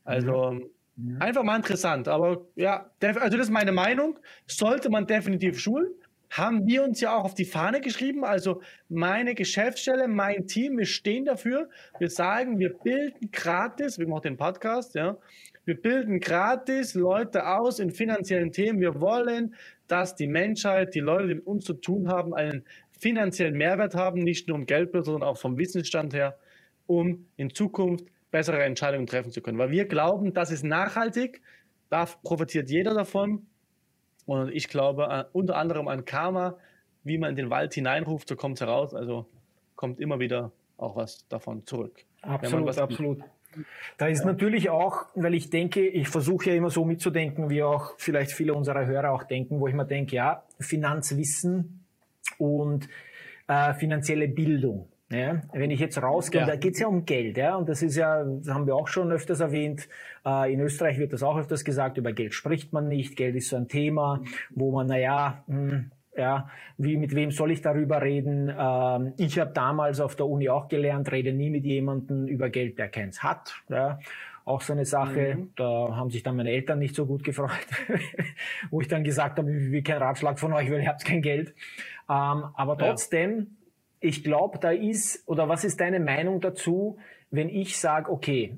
Also 0.04 0.52
mhm. 0.52 0.70
Einfach 1.18 1.42
mal 1.42 1.56
interessant, 1.56 2.08
aber 2.08 2.46
ja, 2.54 2.90
also 3.02 3.36
das 3.36 3.48
ist 3.48 3.50
meine 3.50 3.72
Meinung. 3.72 4.18
Sollte 4.46 4.88
man 4.88 5.06
definitiv 5.06 5.58
schulen. 5.60 5.88
Haben 6.30 6.66
wir 6.66 6.82
uns 6.82 7.00
ja 7.00 7.14
auch 7.14 7.24
auf 7.24 7.34
die 7.34 7.44
Fahne 7.44 7.80
geschrieben. 7.80 8.24
Also 8.24 8.62
meine 8.88 9.34
Geschäftsstelle, 9.34 10.08
mein 10.08 10.46
Team, 10.46 10.78
wir 10.78 10.86
stehen 10.86 11.24
dafür. 11.26 11.68
Wir 11.98 12.08
sagen, 12.10 12.58
wir 12.58 12.72
bilden 12.72 13.30
gratis, 13.30 13.98
wir 13.98 14.08
machen 14.08 14.22
den 14.22 14.36
Podcast, 14.36 14.94
ja. 14.94 15.18
Wir 15.66 15.80
bilden 15.80 16.18
gratis 16.20 16.94
Leute 16.94 17.46
aus 17.46 17.78
in 17.78 17.90
finanziellen 17.90 18.52
Themen. 18.52 18.80
Wir 18.80 19.00
wollen, 19.00 19.54
dass 19.88 20.14
die 20.14 20.26
Menschheit, 20.28 20.94
die 20.94 21.00
Leute, 21.00 21.28
die 21.28 21.34
mit 21.36 21.46
uns 21.46 21.64
zu 21.64 21.74
tun 21.74 22.08
haben, 22.08 22.34
einen 22.34 22.64
finanziellen 22.98 23.56
Mehrwert 23.56 23.94
haben, 23.94 24.20
nicht 24.22 24.48
nur 24.48 24.56
im 24.56 24.66
Geldbeutel, 24.66 25.04
sondern 25.04 25.28
auch 25.28 25.36
vom 25.36 25.58
Wissensstand 25.58 26.14
her. 26.14 26.38
um 26.86 27.26
in 27.36 27.50
Zukunft 27.52 28.06
bessere 28.30 28.62
Entscheidungen 28.62 29.06
treffen 29.06 29.30
zu 29.30 29.40
können. 29.40 29.58
Weil 29.58 29.70
wir 29.70 29.86
glauben, 29.86 30.34
das 30.34 30.50
ist 30.50 30.64
nachhaltig, 30.64 31.42
da 31.90 32.06
profitiert 32.22 32.70
jeder 32.70 32.94
davon. 32.94 33.46
Und 34.26 34.50
ich 34.52 34.68
glaube 34.68 35.08
an, 35.08 35.26
unter 35.32 35.56
anderem 35.56 35.88
an 35.88 36.04
Karma, 36.04 36.58
wie 37.04 37.18
man 37.18 37.30
in 37.30 37.36
den 37.36 37.50
Wald 37.50 37.74
hineinruft, 37.74 38.28
so 38.28 38.36
kommt 38.36 38.56
es 38.56 38.60
heraus. 38.60 38.94
Also 38.94 39.26
kommt 39.76 40.00
immer 40.00 40.18
wieder 40.18 40.52
auch 40.76 40.96
was 40.96 41.26
davon 41.28 41.64
zurück. 41.66 42.04
Absolut, 42.22 42.76
absolut. 42.76 43.20
Da 43.96 44.08
ist 44.08 44.24
natürlich 44.24 44.68
auch, 44.68 45.06
weil 45.14 45.34
ich 45.34 45.48
denke, 45.48 45.86
ich 45.86 46.08
versuche 46.08 46.50
ja 46.50 46.56
immer 46.56 46.70
so 46.70 46.84
mitzudenken, 46.84 47.48
wie 47.48 47.62
auch 47.62 47.94
vielleicht 47.96 48.32
viele 48.32 48.52
unserer 48.52 48.84
Hörer 48.84 49.12
auch 49.12 49.22
denken, 49.22 49.60
wo 49.60 49.68
ich 49.68 49.74
mir 49.74 49.86
denke, 49.86 50.16
ja, 50.16 50.42
Finanzwissen 50.60 51.84
und 52.38 52.88
äh, 53.48 53.72
finanzielle 53.74 54.28
Bildung. 54.28 54.88
Ja, 55.08 55.40
wenn 55.52 55.70
ich 55.70 55.78
jetzt 55.78 56.02
rausgehe, 56.02 56.40
ja. 56.40 56.46
da 56.48 56.56
geht 56.56 56.74
es 56.74 56.80
ja 56.80 56.88
um 56.88 57.04
Geld, 57.04 57.36
ja, 57.36 57.54
und 57.54 57.68
das 57.68 57.80
ist 57.80 57.94
ja, 57.94 58.24
das 58.24 58.52
haben 58.52 58.66
wir 58.66 58.74
auch 58.74 58.88
schon 58.88 59.12
öfters 59.12 59.38
erwähnt. 59.38 59.88
Äh, 60.24 60.52
in 60.52 60.60
Österreich 60.60 60.98
wird 60.98 61.12
das 61.12 61.22
auch 61.22 61.38
öfters 61.38 61.64
gesagt, 61.64 61.96
über 61.96 62.12
Geld 62.12 62.34
spricht 62.34 62.72
man 62.72 62.88
nicht. 62.88 63.16
Geld 63.16 63.36
ist 63.36 63.50
so 63.50 63.56
ein 63.56 63.68
Thema, 63.68 64.22
wo 64.50 64.72
man, 64.72 64.88
naja, 64.88 65.44
hm, 65.46 65.92
ja, 66.16 66.48
wie 66.76 66.96
mit 66.96 67.14
wem 67.14 67.30
soll 67.30 67.52
ich 67.52 67.62
darüber 67.62 68.02
reden? 68.02 68.52
Ähm, 68.58 69.12
ich 69.16 69.38
habe 69.38 69.52
damals 69.52 70.00
auf 70.00 70.16
der 70.16 70.26
Uni 70.26 70.48
auch 70.48 70.66
gelernt, 70.66 71.12
rede 71.12 71.32
nie 71.32 71.50
mit 71.50 71.64
jemandem 71.64 72.26
über 72.26 72.50
Geld, 72.50 72.78
der 72.78 72.88
keins 72.88 73.22
hat. 73.22 73.54
Ja. 73.68 74.00
Auch 74.44 74.60
so 74.60 74.72
eine 74.72 74.84
Sache, 74.84 75.36
mhm. 75.36 75.50
da 75.56 75.96
haben 75.96 76.10
sich 76.10 76.22
dann 76.22 76.36
meine 76.36 76.50
Eltern 76.50 76.78
nicht 76.78 76.94
so 76.94 77.04
gut 77.04 77.24
gefreut, 77.24 77.50
wo 78.70 78.80
ich 78.80 78.88
dann 78.88 79.02
gesagt 79.02 79.38
habe, 79.38 79.52
ich 79.52 79.72
will 79.72 79.82
keinen 79.82 80.02
Ratschlag 80.02 80.38
von 80.38 80.52
euch, 80.52 80.70
weil 80.70 80.82
ihr 80.82 80.88
habt 80.88 81.04
kein 81.04 81.20
Geld. 81.20 81.54
Ähm, 82.08 82.44
aber 82.54 82.78
trotzdem, 82.78 83.55
ich 84.06 84.22
glaube, 84.22 84.58
da 84.58 84.70
ist, 84.70 85.26
oder 85.28 85.48
was 85.48 85.64
ist 85.64 85.80
deine 85.80 86.00
Meinung 86.00 86.40
dazu, 86.40 86.98
wenn 87.30 87.48
ich 87.48 87.78
sage, 87.78 88.10
okay, 88.10 88.56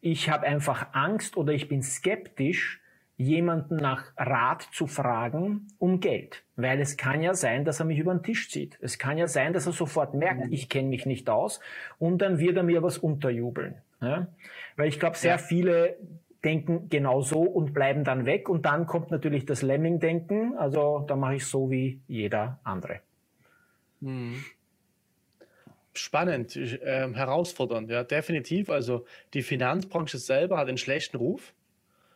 ich 0.00 0.28
habe 0.28 0.46
einfach 0.46 0.88
Angst 0.92 1.36
oder 1.36 1.52
ich 1.52 1.68
bin 1.68 1.82
skeptisch, 1.82 2.80
jemanden 3.16 3.76
nach 3.76 4.12
Rat 4.16 4.66
zu 4.72 4.86
fragen 4.86 5.68
um 5.78 6.00
Geld. 6.00 6.42
Weil 6.56 6.80
es 6.80 6.96
kann 6.96 7.22
ja 7.22 7.34
sein, 7.34 7.66
dass 7.66 7.78
er 7.78 7.84
mich 7.86 7.98
über 7.98 8.14
den 8.14 8.22
Tisch 8.22 8.50
zieht. 8.50 8.78
Es 8.80 8.98
kann 8.98 9.18
ja 9.18 9.28
sein, 9.28 9.52
dass 9.52 9.66
er 9.66 9.72
sofort 9.72 10.14
merkt, 10.14 10.46
mhm. 10.46 10.52
ich 10.52 10.70
kenne 10.70 10.88
mich 10.88 11.04
nicht 11.04 11.28
aus 11.28 11.60
und 11.98 12.22
dann 12.22 12.38
wird 12.38 12.56
er 12.56 12.62
mir 12.62 12.82
was 12.82 12.96
unterjubeln. 12.98 13.76
Ja? 14.00 14.28
Weil 14.76 14.88
ich 14.88 14.98
glaube, 14.98 15.18
sehr 15.18 15.32
ja. 15.32 15.38
viele 15.38 15.96
denken 16.42 16.88
genau 16.88 17.20
so 17.20 17.42
und 17.42 17.74
bleiben 17.74 18.04
dann 18.04 18.24
weg 18.24 18.48
und 18.48 18.64
dann 18.64 18.86
kommt 18.86 19.10
natürlich 19.10 19.44
das 19.44 19.60
Lemming-Denken, 19.60 20.56
also 20.56 21.04
da 21.06 21.14
mache 21.14 21.34
ich 21.34 21.44
so 21.44 21.70
wie 21.70 22.00
jeder 22.08 22.58
andere. 22.64 23.00
Mhm 24.00 24.42
spannend, 26.00 26.56
äh, 26.56 27.12
herausfordernd, 27.12 27.90
ja, 27.90 28.04
definitiv. 28.04 28.70
Also 28.70 29.06
die 29.34 29.42
Finanzbranche 29.42 30.18
selber 30.18 30.58
hat 30.58 30.68
einen 30.68 30.78
schlechten 30.78 31.16
Ruf. 31.16 31.54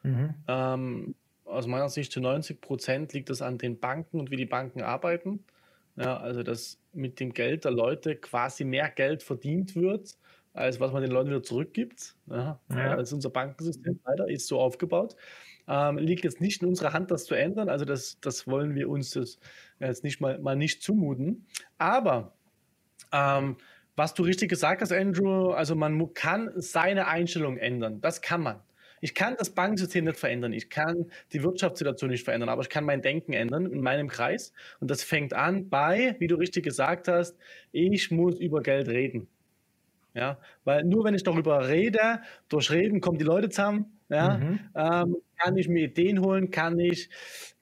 Mhm. 0.03 0.35
Ähm, 0.49 1.15
aus 1.45 1.67
meiner 1.67 1.89
Sicht 1.89 2.13
zu 2.13 2.21
90 2.21 2.61
Prozent 2.61 3.13
liegt 3.13 3.31
das 3.31 3.43
an 3.43 3.59
den 3.59 3.79
Banken 3.79 4.19
und 4.19 4.31
wie 4.31 4.37
die 4.37 4.47
Banken 4.47 4.83
arbeiten. 4.83 5.45
Ja, 5.97 6.17
also 6.17 6.43
dass 6.43 6.81
mit 6.93 7.21
dem 7.21 7.33
Geld 7.33 7.65
der 7.65 7.71
Leute 7.71 8.17
quasi 8.17 8.65
mehr 8.65 8.91
Geld 8.91 9.23
verdient 9.23 9.77
wird, 9.77 10.17
als 10.53 10.81
was 10.81 10.93
man 10.93 11.03
den 11.03 11.13
Leuten 11.13 11.31
wieder 11.31 11.43
zurückgibt. 11.43 12.17
Ja, 12.27 12.59
ja. 12.71 12.97
Also 12.97 13.15
unser 13.17 13.31
Bankensystem 13.31 14.01
leider 14.05 14.29
ist 14.29 14.49
so 14.49 14.61
aufgebaut. 14.61 15.15
Ähm, 15.69 15.99
liegt 15.99 16.25
jetzt 16.25 16.41
nicht 16.41 16.63
in 16.63 16.69
unserer 16.69 16.93
Hand, 16.93 17.11
das 17.11 17.25
zu 17.25 17.35
ändern. 17.35 17.69
Also 17.69 17.85
das, 17.85 18.19
das 18.21 18.47
wollen 18.47 18.75
wir 18.75 18.89
uns 18.89 19.15
jetzt 19.79 20.05
nicht 20.05 20.21
mal, 20.21 20.39
mal 20.39 20.57
nicht 20.57 20.83
zumuten. 20.83 21.47
Aber 21.79 22.35
ähm, 23.13 23.57
was 23.97 24.15
du 24.15 24.23
richtig 24.23 24.49
gesagt 24.49 24.83
hast, 24.83 24.93
Andrew, 24.93 25.51
also 25.51 25.75
man 25.75 26.13
kann 26.15 26.51
seine 26.57 27.07
Einstellung 27.07 27.57
ändern. 27.57 28.01
Das 28.01 28.21
kann 28.23 28.43
man. 28.43 28.61
Ich 29.01 29.15
kann 29.15 29.35
das 29.39 29.51
Bankensystem 29.51 30.07
nicht 30.07 30.19
verändern. 30.19 30.53
Ich 30.55 30.71
kann 30.71 31.11
die 31.33 31.43
Wirtschaftssituation 31.43 32.11
nicht 32.11 32.25
verändern, 32.25 32.49
aber 32.49 32.63
ich 32.63 32.71
kann 32.71 32.85
mein 32.85 33.03
Denken 33.03 33.35
ändern 33.35 33.67
in 33.67 33.83
meinem 33.83 34.09
Kreis. 34.09 34.53
Und 34.81 34.91
das 34.91 35.03
fängt 35.03 35.35
an 35.35 35.69
bei, 35.69 36.17
wie 36.21 36.27
du 36.27 36.37
richtig 36.37 36.65
gesagt 36.65 37.09
hast, 37.09 37.37
ich 37.71 38.11
muss 38.11 38.39
über 38.41 38.63
Geld 38.63 38.89
reden. 38.89 39.29
Ja, 40.15 40.39
weil 40.65 40.85
nur 40.85 41.05
wenn 41.05 41.15
ich 41.15 41.25
darüber 41.25 41.69
rede, 41.69 42.23
durch 42.49 42.71
Reden 42.71 43.01
kommen 43.01 43.19
die 43.19 43.25
Leute 43.25 43.49
zusammen. 43.49 43.99
Ja, 44.09 44.39
mhm. 44.39 44.61
ähm, 44.75 45.17
kann 45.37 45.57
ich 45.57 45.69
mir 45.69 45.85
Ideen 45.85 46.21
holen, 46.21 46.51
kann 46.51 46.79
ich 46.79 47.09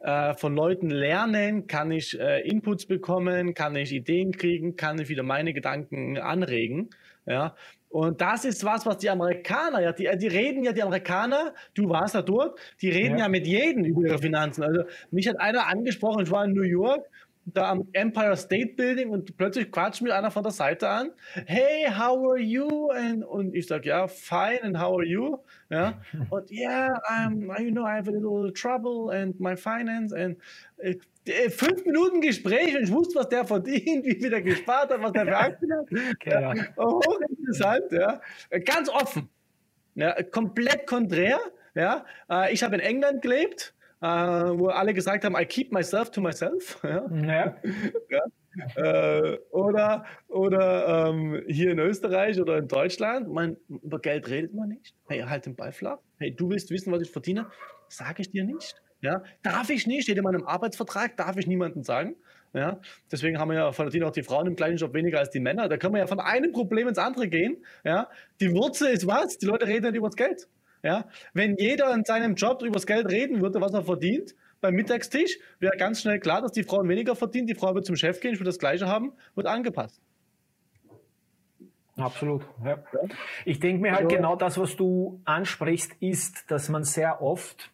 äh, 0.00 0.34
von 0.34 0.54
Leuten 0.54 0.90
lernen, 0.90 1.66
kann 1.66 1.90
ich 1.90 2.18
äh, 2.18 2.40
Inputs 2.48 2.86
bekommen, 2.86 3.54
kann 3.54 3.76
ich 3.76 3.92
Ideen 3.92 4.32
kriegen, 4.32 4.76
kann 4.76 5.00
ich 5.00 5.08
wieder 5.08 5.22
meine 5.22 5.52
Gedanken 5.52 6.18
anregen. 6.18 6.90
Ja, 7.26 7.54
und 7.88 8.20
das 8.22 8.46
ist 8.46 8.64
was, 8.64 8.86
was 8.86 8.98
die 8.98 9.10
Amerikaner, 9.10 9.80
ja, 9.80 9.92
die, 9.92 10.08
die 10.16 10.26
reden 10.26 10.64
ja, 10.64 10.72
die 10.72 10.82
Amerikaner, 10.82 11.54
du 11.74 11.90
warst 11.90 12.14
da 12.14 12.22
dort, 12.22 12.58
die 12.80 12.88
reden 12.88 13.18
ja. 13.18 13.24
ja 13.24 13.28
mit 13.28 13.46
jedem 13.46 13.84
über 13.84 14.02
ihre 14.02 14.18
Finanzen. 14.18 14.62
Also 14.62 14.84
mich 15.10 15.28
hat 15.28 15.38
einer 15.38 15.66
angesprochen, 15.68 16.22
ich 16.22 16.30
war 16.30 16.44
in 16.44 16.52
New 16.52 16.62
York 16.62 17.06
da 17.44 17.70
am 17.70 17.88
Empire 17.92 18.36
State 18.36 18.74
Building 18.76 19.10
und 19.10 19.36
plötzlich 19.36 19.70
quatscht 19.70 20.02
mir 20.02 20.14
einer 20.14 20.30
von 20.30 20.42
der 20.42 20.52
Seite 20.52 20.88
an. 20.88 21.10
Hey, 21.46 21.86
how 21.86 22.16
are 22.30 22.38
you? 22.38 22.90
And, 22.90 23.24
und 23.24 23.54
ich 23.54 23.66
sage, 23.66 23.88
ja, 23.88 24.06
fine, 24.06 24.62
and 24.62 24.78
how 24.78 24.94
are 24.98 25.04
you? 25.04 25.38
Ja, 25.68 26.00
und 26.30 26.50
yeah, 26.50 27.00
I'm, 27.08 27.42
you 27.60 27.70
know, 27.70 27.84
I 27.84 27.96
have 27.96 28.08
a 28.08 28.12
little 28.12 28.52
trouble 28.52 29.10
and 29.10 29.38
my 29.40 29.56
finance 29.56 30.14
and 30.14 30.38
äh, 30.78 30.96
äh, 31.26 31.50
fünf 31.50 31.84
Minuten 31.84 32.20
Gespräch 32.20 32.76
und 32.76 32.84
ich 32.84 32.92
wusste, 32.92 33.18
was 33.18 33.28
der 33.28 33.44
verdient, 33.44 34.04
wie 34.04 34.14
viel 34.14 34.30
der 34.30 34.42
gespart 34.42 34.90
hat, 34.90 35.02
was 35.02 35.12
der 35.12 35.26
für 35.26 35.36
Aktien 35.36 35.72
hat. 35.72 35.88
Ja, 36.24 36.54
hochinteressant, 36.76 37.92
ja. 37.92 38.20
Ganz 38.64 38.88
offen. 38.88 39.28
Ja, 39.94 40.22
komplett 40.22 40.86
konträr. 40.86 41.38
Ja, 41.74 42.04
äh, 42.30 42.52
ich 42.52 42.62
habe 42.62 42.74
in 42.74 42.80
England 42.80 43.22
gelebt 43.22 43.74
äh, 44.02 44.58
wo 44.58 44.66
alle 44.66 44.92
gesagt 44.92 45.24
haben, 45.24 45.36
I 45.36 45.46
keep 45.46 45.72
myself 45.72 46.10
to 46.10 46.20
myself. 46.20 46.80
Ja. 46.84 47.06
ja. 47.12 47.56
ja. 48.10 48.20
Äh, 48.76 49.38
oder 49.50 50.04
oder 50.28 51.08
ähm, 51.08 51.42
hier 51.48 51.70
in 51.70 51.78
Österreich 51.78 52.38
oder 52.40 52.58
in 52.58 52.68
Deutschland, 52.68 53.32
man, 53.32 53.56
über 53.68 53.98
Geld 53.98 54.28
redet 54.28 54.52
man 54.54 54.68
nicht. 54.68 54.94
Hey, 55.08 55.20
halt 55.20 55.46
den 55.46 55.56
Ball 55.56 55.72
flach. 55.72 55.98
Hey, 56.18 56.34
du 56.34 56.50
willst 56.50 56.70
wissen, 56.70 56.92
was 56.92 57.00
ich 57.00 57.10
verdiene? 57.10 57.46
Sage 57.88 58.22
ich 58.22 58.30
dir 58.30 58.44
nicht. 58.44 58.82
Ja, 59.00 59.22
darf 59.42 59.70
ich 59.70 59.86
nicht, 59.86 60.04
steht 60.04 60.18
in 60.18 60.24
meinem 60.24 60.44
Arbeitsvertrag, 60.44 61.16
darf 61.16 61.36
ich 61.36 61.46
niemandem 61.46 61.82
sagen. 61.82 62.16
Ja, 62.54 62.80
deswegen 63.10 63.38
haben 63.38 63.50
wir 63.50 63.56
ja 63.56 63.72
verdienen 63.72 64.04
auch 64.04 64.12
die 64.12 64.22
Frauen 64.22 64.46
im 64.46 64.56
gleichen 64.56 64.76
Job 64.76 64.92
weniger 64.92 65.18
als 65.18 65.30
die 65.30 65.40
Männer. 65.40 65.68
Da 65.68 65.78
können 65.78 65.94
wir 65.94 66.00
ja 66.00 66.06
von 66.06 66.20
einem 66.20 66.52
Problem 66.52 66.86
ins 66.86 66.98
andere 66.98 67.28
gehen. 67.28 67.64
Ja, 67.84 68.08
die 68.40 68.52
Wurzel 68.52 68.88
ist 68.88 69.06
was? 69.06 69.38
Die 69.38 69.46
Leute 69.46 69.66
reden 69.66 69.86
nicht 69.86 69.96
über 69.96 70.08
das 70.08 70.16
Geld. 70.16 70.48
Ja? 70.82 71.06
Wenn 71.32 71.56
jeder 71.56 71.92
in 71.94 72.04
seinem 72.04 72.34
Job 72.34 72.62
über 72.62 72.74
das 72.74 72.86
Geld 72.86 73.06
reden 73.10 73.40
würde, 73.40 73.60
was 73.60 73.72
er 73.72 73.84
verdient, 73.84 74.34
beim 74.60 74.74
Mittagstisch 74.74 75.38
wäre 75.58 75.76
ganz 75.76 76.02
schnell 76.02 76.20
klar, 76.20 76.40
dass 76.40 76.52
die 76.52 76.62
Frauen 76.62 76.88
weniger 76.88 77.16
verdienen, 77.16 77.46
die 77.46 77.54
Frau 77.54 77.74
wird 77.74 77.84
zum 77.84 77.96
Chef 77.96 78.20
gehen, 78.20 78.34
ich 78.34 78.40
will 78.40 78.46
das 78.46 78.58
Gleiche 78.58 78.86
haben, 78.86 79.12
wird 79.34 79.46
angepasst. 79.46 80.00
Absolut. 81.96 82.42
Ja. 82.64 82.78
Ich 83.44 83.60
denke 83.60 83.82
mir 83.82 83.92
halt 83.92 84.04
also, 84.04 84.16
genau 84.16 84.36
das, 84.36 84.58
was 84.58 84.76
du 84.76 85.20
ansprichst, 85.24 85.92
ist, 86.00 86.50
dass 86.50 86.68
man 86.68 86.84
sehr 86.84 87.20
oft 87.20 87.70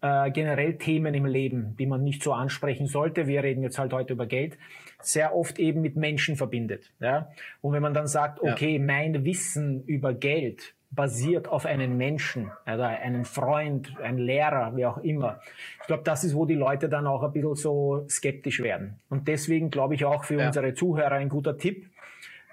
äh, 0.00 0.30
generell 0.30 0.78
Themen 0.78 1.14
im 1.14 1.26
Leben, 1.26 1.76
die 1.76 1.86
man 1.86 2.04
nicht 2.04 2.22
so 2.22 2.32
ansprechen 2.32 2.86
sollte, 2.86 3.26
wir 3.26 3.42
reden 3.42 3.62
jetzt 3.62 3.78
halt 3.78 3.92
heute 3.92 4.12
über 4.12 4.26
Geld, 4.26 4.56
sehr 5.00 5.34
oft 5.34 5.58
eben 5.58 5.80
mit 5.80 5.96
Menschen 5.96 6.36
verbindet. 6.36 6.92
Ja? 7.00 7.30
Und 7.60 7.72
wenn 7.72 7.82
man 7.82 7.94
dann 7.94 8.06
sagt, 8.06 8.40
okay, 8.40 8.76
ja. 8.76 8.84
mein 8.84 9.24
Wissen 9.24 9.82
über 9.84 10.14
Geld 10.14 10.74
basiert 10.90 11.48
auf 11.48 11.66
einen 11.66 11.96
Menschen 11.96 12.50
oder 12.66 12.88
einen 12.88 13.24
Freund, 13.24 13.98
einen 14.00 14.18
Lehrer, 14.18 14.74
wie 14.76 14.86
auch 14.86 14.98
immer. 14.98 15.40
Ich 15.80 15.86
glaube, 15.86 16.02
das 16.02 16.24
ist, 16.24 16.34
wo 16.34 16.46
die 16.46 16.54
Leute 16.54 16.88
dann 16.88 17.06
auch 17.06 17.22
ein 17.22 17.32
bisschen 17.32 17.54
so 17.56 18.06
skeptisch 18.08 18.60
werden. 18.60 18.98
Und 19.10 19.28
deswegen 19.28 19.70
glaube 19.70 19.94
ich 19.94 20.04
auch 20.04 20.24
für 20.24 20.38
ja. 20.38 20.46
unsere 20.46 20.74
Zuhörer 20.74 21.12
ein 21.12 21.28
guter 21.28 21.56
Tipp, 21.58 21.90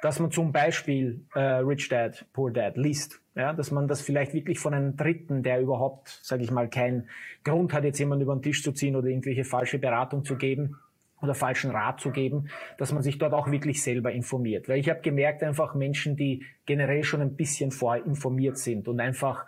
dass 0.01 0.20
man 0.20 0.32
zum 0.32 0.51
Beispiel 0.51 1.25
äh, 1.34 1.39
Rich 1.39 1.89
Dad, 1.89 2.25
Poor 2.34 2.51
Dad 2.51 2.77
liest. 2.77 3.22
Ja, 3.36 3.51
dass 3.51 3.70
man 3.70 3.89
das 3.89 4.01
vielleicht 4.01 4.34
wirklich 4.34 4.60
von 4.60 4.74
einem 4.74 4.96
Dritten, 4.96 5.44
der 5.44 5.60
überhaupt, 5.60 6.08
sage 6.24 6.44
ich 6.44 6.51
mal, 6.51 6.70
keinen 6.70 7.10
Grund 7.44 7.74
hat, 7.74 7.84
jetzt 7.84 8.00
jemanden 8.00 8.24
über 8.24 8.34
den 8.34 8.42
Tisch 8.42 8.63
zu 8.63 8.72
ziehen 8.72 8.96
oder 8.96 9.08
irgendwelche 9.08 9.44
falsche 9.44 9.77
Beratung 9.77 10.24
zu 10.24 10.38
geben, 10.38 10.77
oder 11.25 11.36
falschen 11.36 11.72
Rat 11.72 12.00
zu 12.00 12.12
geben, 12.12 12.50
dass 12.77 12.91
man 12.91 13.03
sich 13.03 13.17
dort 13.17 13.34
auch 13.34 13.51
wirklich 13.51 13.84
selber 13.84 14.12
informiert. 14.12 14.70
Weil 14.70 14.79
ich 14.79 14.89
habe 14.89 15.01
gemerkt, 15.01 15.44
einfach 15.44 15.75
Menschen, 15.75 16.15
die 16.15 16.46
generell 16.65 17.03
schon 17.03 17.22
ein 17.22 17.36
bisschen 17.36 17.72
vorinformiert 17.72 18.58
sind 18.58 18.88
und 18.88 19.00
einfach 19.00 19.46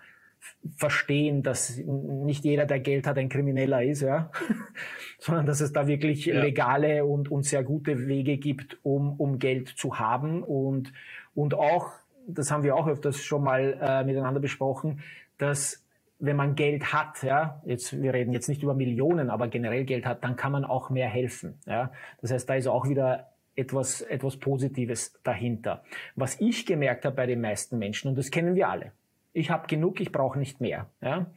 verstehen, 0.75 1.43
dass 1.43 1.77
nicht 1.77 2.43
jeder, 2.43 2.65
der 2.65 2.79
Geld 2.79 3.07
hat, 3.07 3.17
ein 3.17 3.29
Krimineller 3.29 3.83
ist, 3.83 4.01
ja, 4.01 4.31
sondern 5.19 5.45
dass 5.45 5.61
es 5.61 5.73
da 5.73 5.87
wirklich 5.87 6.25
ja. 6.25 6.41
legale 6.41 7.05
und, 7.05 7.29
und 7.31 7.43
sehr 7.43 7.63
gute 7.63 8.07
Wege 8.07 8.37
gibt, 8.37 8.77
um, 8.83 9.19
um 9.19 9.39
Geld 9.39 9.69
zu 9.69 9.99
haben 9.99 10.43
und, 10.43 10.93
und 11.33 11.53
auch, 11.53 11.91
das 12.27 12.51
haben 12.51 12.63
wir 12.63 12.75
auch 12.75 12.87
öfters 12.87 13.21
schon 13.21 13.43
mal 13.43 13.77
äh, 13.81 14.03
miteinander 14.03 14.39
besprochen, 14.39 15.01
dass 15.37 15.83
wenn 16.19 16.35
man 16.35 16.55
Geld 16.55 16.93
hat, 16.93 17.21
ja, 17.23 17.61
jetzt, 17.65 18.01
wir 18.01 18.13
reden 18.13 18.33
jetzt 18.33 18.49
nicht 18.49 18.63
über 18.63 18.73
Millionen, 18.73 19.29
aber 19.29 19.47
generell 19.47 19.85
Geld 19.85 20.05
hat, 20.05 20.23
dann 20.23 20.35
kann 20.35 20.51
man 20.51 20.65
auch 20.65 20.89
mehr 20.89 21.07
helfen, 21.07 21.59
ja. 21.65 21.91
Das 22.21 22.31
heißt, 22.31 22.49
da 22.49 22.55
ist 22.55 22.67
auch 22.67 22.87
wieder 22.87 23.27
etwas, 23.55 24.01
etwas 24.01 24.37
Positives 24.37 25.19
dahinter. 25.23 25.83
Was 26.15 26.39
ich 26.39 26.65
gemerkt 26.65 27.05
habe 27.05 27.15
bei 27.15 27.25
den 27.25 27.41
meisten 27.41 27.77
Menschen, 27.77 28.09
und 28.09 28.17
das 28.17 28.31
kennen 28.31 28.55
wir 28.55 28.69
alle, 28.69 28.91
ich 29.37 29.51
habe 29.51 29.67
genug, 29.67 29.99
ich 29.99 30.11
brauche 30.11 30.39
nicht 30.39 30.61
mehr. 30.61 30.89
Ja? 31.01 31.27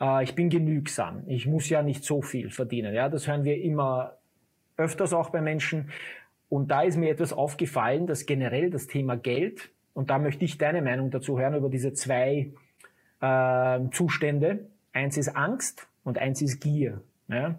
Äh, 0.00 0.24
ich 0.24 0.34
bin 0.34 0.50
genügsam, 0.50 1.22
ich 1.26 1.46
muss 1.46 1.68
ja 1.68 1.82
nicht 1.82 2.04
so 2.04 2.22
viel 2.22 2.50
verdienen. 2.50 2.94
Ja? 2.94 3.08
Das 3.08 3.26
hören 3.26 3.44
wir 3.44 3.60
immer 3.62 4.18
öfters 4.76 5.12
auch 5.12 5.30
bei 5.30 5.40
Menschen. 5.40 5.90
Und 6.48 6.70
da 6.70 6.82
ist 6.82 6.96
mir 6.96 7.10
etwas 7.10 7.32
aufgefallen, 7.32 8.06
dass 8.06 8.26
generell 8.26 8.70
das 8.70 8.86
Thema 8.86 9.16
Geld, 9.16 9.70
und 9.94 10.10
da 10.10 10.18
möchte 10.18 10.44
ich 10.44 10.58
deine 10.58 10.82
Meinung 10.82 11.10
dazu 11.10 11.38
hören, 11.38 11.54
über 11.54 11.68
diese 11.68 11.92
zwei 11.92 12.52
äh, 13.20 13.80
Zustände. 13.90 14.66
Eins 14.92 15.16
ist 15.16 15.36
Angst 15.36 15.86
und 16.04 16.18
eins 16.18 16.42
ist 16.42 16.60
Gier. 16.60 17.02
Ja? 17.28 17.58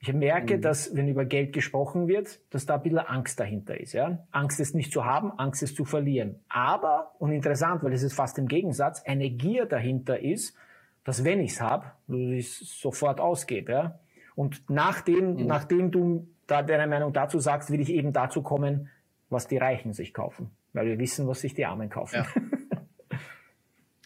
Ich 0.00 0.12
merke, 0.12 0.56
mhm. 0.56 0.62
dass, 0.62 0.96
wenn 0.96 1.08
über 1.08 1.24
Geld 1.24 1.52
gesprochen 1.52 2.08
wird, 2.08 2.40
dass 2.50 2.64
da 2.64 2.76
ein 2.76 2.82
bisschen 2.82 2.98
Angst 2.98 3.38
dahinter 3.38 3.78
ist. 3.78 3.92
Ja? 3.92 4.26
Angst 4.30 4.58
es 4.60 4.72
nicht 4.74 4.92
zu 4.92 5.04
haben, 5.04 5.30
Angst 5.32 5.62
es 5.62 5.74
zu 5.74 5.84
verlieren. 5.84 6.36
Aber, 6.48 7.14
und 7.18 7.32
interessant, 7.32 7.82
weil 7.84 7.92
es 7.92 8.02
ist 8.02 8.14
fast 8.14 8.38
im 8.38 8.48
Gegensatz, 8.48 9.02
eine 9.04 9.28
Gier 9.30 9.66
dahinter 9.66 10.18
ist, 10.18 10.56
dass 11.04 11.24
wenn 11.24 11.40
ich 11.40 11.52
es 11.52 11.60
habe, 11.60 11.92
ich 12.08 12.50
sofort 12.50 13.20
ausgebe. 13.20 13.72
Ja? 13.72 14.00
Und 14.34 14.62
nachdem, 14.68 15.34
mhm. 15.34 15.46
nachdem 15.46 15.90
du 15.90 16.26
da 16.46 16.62
deine 16.62 16.86
Meinung 16.86 17.12
dazu 17.12 17.38
sagst, 17.38 17.70
will 17.70 17.80
ich 17.80 17.90
eben 17.90 18.12
dazu 18.12 18.42
kommen, 18.42 18.88
was 19.28 19.46
die 19.46 19.58
Reichen 19.58 19.92
sich 19.92 20.12
kaufen. 20.12 20.50
Weil 20.72 20.86
wir 20.86 20.98
wissen, 20.98 21.26
was 21.26 21.40
sich 21.40 21.54
die 21.54 21.66
Armen 21.66 21.90
kaufen. 21.90 22.16
Ja. 22.16 22.26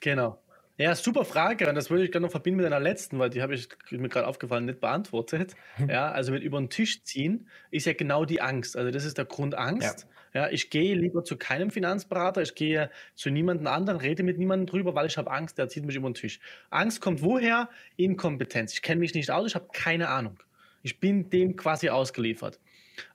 genau. 0.01 0.39
Ja, 0.77 0.95
super 0.97 1.25
Frage. 1.25 1.69
Und 1.69 1.77
das 1.77 1.89
würde 1.89 2.05
ich 2.05 2.11
gerne 2.11 2.27
noch 2.27 2.33
verbinden 2.33 2.59
mit 2.59 2.67
einer 2.67 2.81
letzten, 2.81 3.19
weil 3.19 3.31
die 3.31 3.43
habe 3.43 3.55
ich 3.55 3.69
mir 3.91 4.09
gerade 4.09 4.27
aufgefallen, 4.27 4.65
nicht 4.65 4.81
beantwortet. 4.81 5.55
Hm. 5.77 5.89
Ja, 5.89 6.11
also 6.11 6.33
mit 6.33 6.43
über 6.43 6.59
den 6.59 6.69
Tisch 6.69 7.05
ziehen 7.05 7.49
ist 7.71 7.87
ja 7.87 7.93
genau 7.93 8.25
die 8.25 8.41
Angst. 8.41 8.77
Also 8.77 8.91
das 8.91 9.05
ist 9.05 9.17
der 9.17 9.25
Grund 9.25 9.55
Angst. 9.55 10.09
Ja. 10.33 10.47
ja, 10.47 10.51
ich 10.51 10.71
gehe 10.71 10.97
lieber 10.97 11.23
zu 11.23 11.37
keinem 11.37 11.71
Finanzberater, 11.71 12.43
ich 12.43 12.57
gehe 12.57 12.91
zu 13.15 13.31
niemandem 13.31 13.69
anderen, 13.69 14.01
rede 14.01 14.25
mit 14.25 14.39
niemandem 14.39 14.67
drüber, 14.67 14.97
weil 14.97 15.07
ich 15.07 15.17
habe 15.17 15.31
Angst, 15.31 15.59
der 15.59 15.69
zieht 15.69 15.85
mich 15.85 15.95
über 15.95 16.11
den 16.11 16.15
Tisch. 16.15 16.41
Angst 16.71 17.01
kommt 17.01 17.23
woher? 17.23 17.69
Inkompetenz. 17.97 18.73
Ich 18.73 18.83
kenne 18.83 18.99
mich 18.99 19.15
nicht 19.15 19.31
aus, 19.31 19.47
ich 19.47 19.55
habe 19.55 19.69
keine 19.73 20.09
Ahnung. 20.09 20.39
Ich 20.83 20.99
bin 20.99 21.31
dem 21.31 21.55
quasi 21.55 21.89
ausgeliefert. 21.89 22.59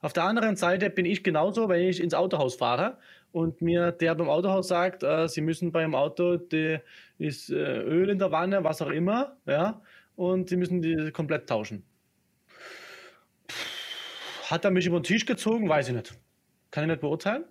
Auf 0.00 0.12
der 0.12 0.24
anderen 0.24 0.56
Seite 0.56 0.90
bin 0.90 1.06
ich 1.06 1.24
genauso, 1.24 1.68
wenn 1.68 1.80
ich 1.88 2.02
ins 2.02 2.14
Autohaus 2.14 2.56
fahre 2.56 2.98
und 3.32 3.62
mir 3.62 3.92
der 3.92 4.14
beim 4.14 4.28
Autohaus 4.28 4.68
sagt, 4.68 5.02
äh, 5.02 5.28
Sie 5.28 5.40
müssen 5.40 5.72
beim 5.72 5.94
Auto, 5.94 6.36
die, 6.36 6.78
ist 7.18 7.50
äh, 7.50 7.82
Öl 7.82 8.10
in 8.10 8.18
der 8.18 8.32
Wanne, 8.32 8.64
was 8.64 8.82
auch 8.82 8.90
immer, 8.90 9.36
ja, 9.46 9.82
und 10.16 10.48
Sie 10.48 10.56
müssen 10.56 10.82
die 10.82 11.10
komplett 11.12 11.48
tauschen. 11.48 11.84
Hat 14.48 14.64
er 14.64 14.70
mich 14.70 14.86
über 14.86 14.98
den 14.98 15.04
Tisch 15.04 15.26
gezogen? 15.26 15.68
Weiß 15.68 15.88
ich 15.88 15.94
nicht. 15.94 16.14
Kann 16.70 16.84
ich 16.84 16.88
nicht 16.88 17.00
beurteilen. 17.00 17.44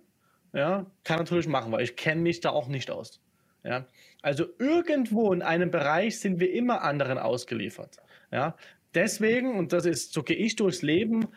Ja, 0.52 0.86
kann 1.04 1.18
natürlich 1.18 1.46
machen, 1.46 1.72
weil 1.72 1.82
ich 1.82 1.96
kenne 1.96 2.20
mich 2.20 2.40
da 2.40 2.50
auch 2.50 2.68
nicht 2.68 2.90
aus. 2.90 3.22
Ja, 3.62 3.86
also 4.22 4.46
irgendwo 4.58 5.32
in 5.32 5.42
einem 5.42 5.70
Bereich 5.70 6.18
sind 6.18 6.40
wir 6.40 6.52
immer 6.52 6.82
anderen 6.82 7.18
ausgeliefert. 7.18 7.98
Ja, 8.32 8.56
deswegen, 8.94 9.56
und 9.56 9.72
das 9.72 9.86
ist, 9.86 10.12
so 10.12 10.22
gehe 10.22 10.36
ich 10.36 10.56
durchs 10.56 10.82
Leben, 10.82 11.28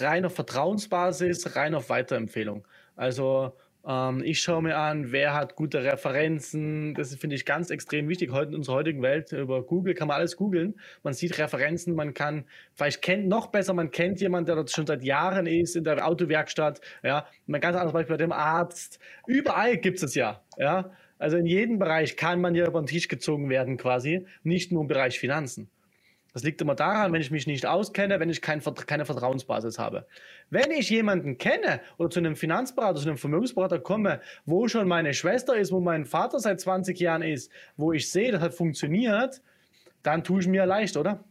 rein 0.00 0.24
auf 0.24 0.34
Vertrauensbasis, 0.34 1.56
rein 1.56 1.74
auf 1.74 1.88
Weiterempfehlung. 1.90 2.66
Also 2.96 3.52
ähm, 3.86 4.22
ich 4.24 4.40
schaue 4.40 4.62
mir 4.62 4.76
an, 4.76 5.12
wer 5.12 5.34
hat 5.34 5.56
gute 5.56 5.82
Referenzen. 5.82 6.94
Das 6.94 7.14
finde 7.14 7.36
ich 7.36 7.46
ganz 7.46 7.70
extrem 7.70 8.08
wichtig. 8.08 8.30
Heute 8.32 8.50
in 8.50 8.56
unserer 8.56 8.76
heutigen 8.76 9.02
Welt 9.02 9.32
über 9.32 9.62
Google 9.62 9.94
kann 9.94 10.08
man 10.08 10.18
alles 10.18 10.36
googeln. 10.36 10.74
Man 11.02 11.14
sieht 11.14 11.38
Referenzen, 11.38 11.94
man 11.94 12.12
kann, 12.14 12.44
vielleicht 12.74 13.02
kennt 13.02 13.28
noch 13.28 13.48
besser, 13.48 13.72
man 13.72 13.90
kennt 13.90 14.20
jemanden, 14.20 14.46
der 14.46 14.56
dort 14.56 14.70
schon 14.70 14.86
seit 14.86 15.02
Jahren 15.02 15.46
ist 15.46 15.76
in 15.76 15.84
der 15.84 16.06
Autowerkstatt. 16.06 16.80
Ja, 17.02 17.26
ein 17.46 17.60
ganz 17.60 17.76
anderes 17.76 17.92
Beispiel 17.92 18.14
bei 18.14 18.22
dem 18.22 18.32
Arzt. 18.32 18.98
Überall 19.26 19.78
gibt 19.78 20.02
es 20.02 20.14
ja. 20.14 20.42
Ja, 20.58 20.90
also 21.18 21.36
in 21.36 21.46
jedem 21.46 21.78
Bereich 21.78 22.16
kann 22.16 22.40
man 22.40 22.54
ja 22.54 22.66
über 22.66 22.80
den 22.80 22.86
Tisch 22.86 23.08
gezogen 23.08 23.48
werden 23.48 23.76
quasi, 23.76 24.26
nicht 24.42 24.70
nur 24.70 24.82
im 24.82 24.88
Bereich 24.88 25.18
Finanzen. 25.18 25.70
Das 26.32 26.42
liegt 26.42 26.60
immer 26.60 26.74
daran, 26.74 27.12
wenn 27.12 27.20
ich 27.20 27.30
mich 27.30 27.46
nicht 27.46 27.66
auskenne, 27.66 28.20
wenn 28.20 28.28
ich 28.28 28.42
kein, 28.42 28.62
keine 28.86 29.04
Vertrauensbasis 29.04 29.78
habe. 29.78 30.06
Wenn 30.50 30.70
ich 30.70 30.90
jemanden 30.90 31.38
kenne 31.38 31.80
oder 31.96 32.10
zu 32.10 32.20
einem 32.20 32.36
Finanzberater, 32.36 33.00
zu 33.00 33.08
einem 33.08 33.18
Vermögensberater 33.18 33.78
komme, 33.78 34.20
wo 34.44 34.68
schon 34.68 34.86
meine 34.86 35.14
Schwester 35.14 35.56
ist, 35.56 35.72
wo 35.72 35.80
mein 35.80 36.04
Vater 36.04 36.38
seit 36.38 36.60
20 36.60 36.98
Jahren 37.00 37.22
ist, 37.22 37.50
wo 37.76 37.92
ich 37.92 38.10
sehe, 38.10 38.30
das 38.30 38.42
hat 38.42 38.54
funktioniert, 38.54 39.40
dann 40.02 40.22
tue 40.22 40.40
ich 40.40 40.46
mir 40.46 40.66
leicht, 40.66 40.96
oder? 40.96 41.24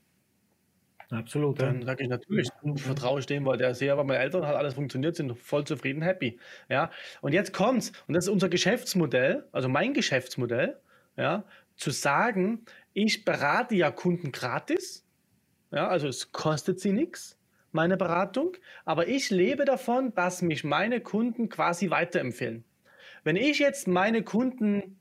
Absolut. 1.09 1.61
Dann 1.61 1.83
sage 1.83 2.03
ich 2.03 2.09
natürlich, 2.09 2.49
vertraue 2.75 3.19
ich 3.19 3.25
dem, 3.25 3.45
weil 3.45 3.57
der 3.57 3.73
sehr, 3.73 3.97
weil 3.97 4.03
meine 4.03 4.19
Eltern 4.19 4.45
hat 4.45 4.55
alles 4.55 4.73
funktioniert, 4.73 5.15
sind 5.15 5.37
voll 5.37 5.63
zufrieden, 5.63 6.01
happy. 6.01 6.37
Ja. 6.69 6.91
Und 7.21 7.33
jetzt 7.33 7.53
kommt's, 7.53 7.93
und 8.07 8.13
das 8.13 8.25
ist 8.25 8.29
unser 8.29 8.49
Geschäftsmodell, 8.49 9.45
also 9.53 9.69
mein 9.69 9.93
Geschäftsmodell, 9.93 10.77
ja, 11.15 11.45
zu 11.77 11.91
sagen, 11.91 12.65
ich 12.93 13.23
berate 13.23 13.75
ja 13.75 13.91
Kunden 13.91 14.31
gratis. 14.31 15.05
Ja, 15.71 15.87
also 15.87 16.07
es 16.07 16.31
kostet 16.31 16.79
sie 16.79 16.91
nichts, 16.91 17.37
meine 17.71 17.97
Beratung. 17.97 18.57
Aber 18.85 19.07
ich 19.07 19.29
lebe 19.29 19.65
davon, 19.65 20.13
dass 20.15 20.41
mich 20.41 20.63
meine 20.63 20.99
Kunden 21.01 21.49
quasi 21.49 21.89
weiterempfehlen. 21.89 22.63
Wenn 23.23 23.35
ich 23.35 23.59
jetzt 23.59 23.87
meine 23.87 24.23
Kunden 24.23 24.99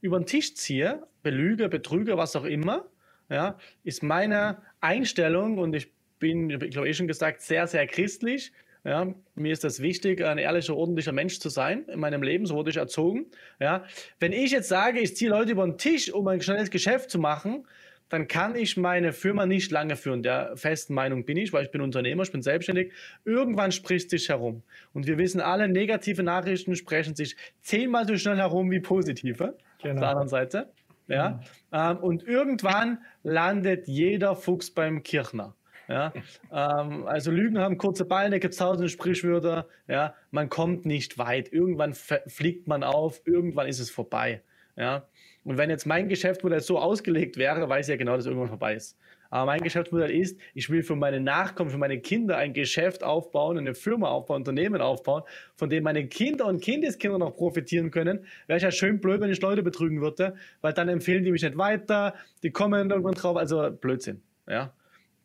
über 0.00 0.18
den 0.18 0.26
Tisch 0.26 0.54
ziehe, 0.54 1.06
belüge, 1.22 1.68
betrüge, 1.68 2.16
was 2.16 2.36
auch 2.36 2.44
immer, 2.44 2.86
ja, 3.28 3.58
ist 3.82 4.02
meine 4.02 4.62
Einstellung 4.80 5.58
und 5.58 5.74
ich 5.74 5.92
bin, 6.18 6.50
ich 6.50 6.70
glaube, 6.70 6.88
eh 6.88 6.94
schon 6.94 7.08
gesagt, 7.08 7.42
sehr, 7.42 7.66
sehr 7.66 7.86
christlich. 7.86 8.52
Ja, 8.86 9.12
mir 9.34 9.52
ist 9.52 9.64
das 9.64 9.80
wichtig, 9.82 10.24
ein 10.24 10.38
ehrlicher, 10.38 10.76
ordentlicher 10.76 11.10
Mensch 11.10 11.40
zu 11.40 11.48
sein 11.48 11.86
in 11.88 11.98
meinem 11.98 12.22
Leben, 12.22 12.46
so 12.46 12.54
wurde 12.54 12.70
ich 12.70 12.76
erzogen. 12.76 13.26
Ja, 13.58 13.84
wenn 14.20 14.32
ich 14.32 14.52
jetzt 14.52 14.68
sage, 14.68 15.00
ich 15.00 15.16
ziehe 15.16 15.28
Leute 15.28 15.50
über 15.52 15.66
den 15.66 15.76
Tisch, 15.76 16.12
um 16.12 16.28
ein 16.28 16.40
schnelles 16.40 16.70
Geschäft 16.70 17.10
zu 17.10 17.18
machen, 17.18 17.66
dann 18.08 18.28
kann 18.28 18.54
ich 18.54 18.76
meine 18.76 19.12
Firma 19.12 19.44
nicht 19.44 19.72
lange 19.72 19.96
führen. 19.96 20.22
Der 20.22 20.56
festen 20.56 20.94
Meinung 20.94 21.24
bin 21.24 21.36
ich, 21.36 21.52
weil 21.52 21.64
ich 21.64 21.72
bin 21.72 21.80
Unternehmer, 21.80 22.22
ich 22.22 22.30
bin 22.30 22.42
selbstständig. 22.42 22.92
Irgendwann 23.24 23.72
spricht 23.72 24.10
sich 24.10 24.28
herum. 24.28 24.62
Und 24.92 25.08
wir 25.08 25.18
wissen 25.18 25.40
alle, 25.40 25.66
negative 25.66 26.22
Nachrichten 26.22 26.76
sprechen 26.76 27.16
sich 27.16 27.36
zehnmal 27.62 28.06
so 28.06 28.16
schnell 28.16 28.36
herum 28.36 28.70
wie 28.70 28.78
positive. 28.78 29.56
Genau. 29.82 29.94
Auf 29.94 30.00
der 30.00 30.08
anderen 30.08 30.28
Seite. 30.28 30.70
Ja. 31.08 31.40
ja. 31.72 31.90
Ähm, 31.90 31.98
und 31.98 32.22
irgendwann 32.22 32.98
landet 33.24 33.88
jeder 33.88 34.36
Fuchs 34.36 34.70
beim 34.70 35.02
Kirchner. 35.02 35.56
Ja? 35.88 36.12
ähm, 36.52 37.06
also 37.06 37.30
Lügen 37.30 37.58
haben 37.58 37.78
kurze 37.78 38.04
Beine, 38.04 38.40
gibt 38.40 38.54
es 38.54 38.58
tausende 38.58 38.88
Sprichwörter. 38.88 39.68
Ja? 39.88 40.14
Man 40.30 40.48
kommt 40.48 40.86
nicht 40.86 41.18
weit. 41.18 41.52
Irgendwann 41.52 41.94
fliegt 41.94 42.68
man 42.68 42.82
auf, 42.82 43.22
irgendwann 43.24 43.66
ist 43.68 43.80
es 43.80 43.90
vorbei. 43.90 44.42
Ja? 44.76 45.08
Und 45.44 45.58
wenn 45.58 45.70
jetzt 45.70 45.86
mein 45.86 46.08
Geschäftsmodell 46.08 46.60
so 46.60 46.78
ausgelegt 46.78 47.36
wäre, 47.36 47.68
weiß 47.68 47.86
ich 47.86 47.92
ja 47.92 47.96
genau, 47.96 48.16
dass 48.16 48.26
irgendwann 48.26 48.48
vorbei 48.48 48.74
ist. 48.74 48.98
Aber 49.30 49.46
mein 49.46 49.60
Geschäftsmodell 49.60 50.10
ist, 50.10 50.38
ich 50.54 50.70
will 50.70 50.82
für 50.82 50.96
meine 50.96 51.20
Nachkommen, 51.20 51.70
für 51.70 51.78
meine 51.78 52.00
Kinder 52.00 52.36
ein 52.36 52.52
Geschäft 52.52 53.02
aufbauen, 53.02 53.58
eine 53.58 53.74
Firma 53.74 54.08
aufbauen, 54.08 54.38
ein 54.38 54.40
Unternehmen 54.42 54.80
aufbauen, 54.80 55.22
von 55.54 55.68
dem 55.68 55.84
meine 55.84 56.06
Kinder 56.06 56.46
und 56.46 56.62
Kindeskinder 56.62 57.18
noch 57.18 57.36
profitieren 57.36 57.90
können. 57.90 58.24
Wäre 58.46 58.56
ich 58.58 58.62
ja 58.62 58.70
schön 58.70 59.00
blöd, 59.00 59.20
wenn 59.20 59.30
ich 59.30 59.40
Leute 59.40 59.62
betrügen 59.62 60.00
würde, 60.00 60.36
weil 60.60 60.72
dann 60.72 60.88
empfehlen 60.88 61.24
die 61.24 61.32
mich 61.32 61.42
nicht 61.42 61.58
weiter, 61.58 62.14
die 62.42 62.50
kommen 62.50 62.90
irgendwann 62.90 63.14
drauf, 63.14 63.36
also 63.36 63.70
Blödsinn. 63.70 64.22
Ja. 64.48 64.72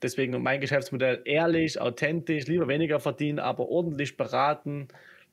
Deswegen 0.01 0.41
mein 0.41 0.61
Geschäftsmodell 0.61 1.21
ehrlich, 1.25 1.79
authentisch, 1.79 2.47
lieber 2.47 2.67
weniger 2.67 2.99
verdienen, 2.99 3.39
aber 3.39 3.69
ordentlich 3.69 4.17
beraten 4.17 4.87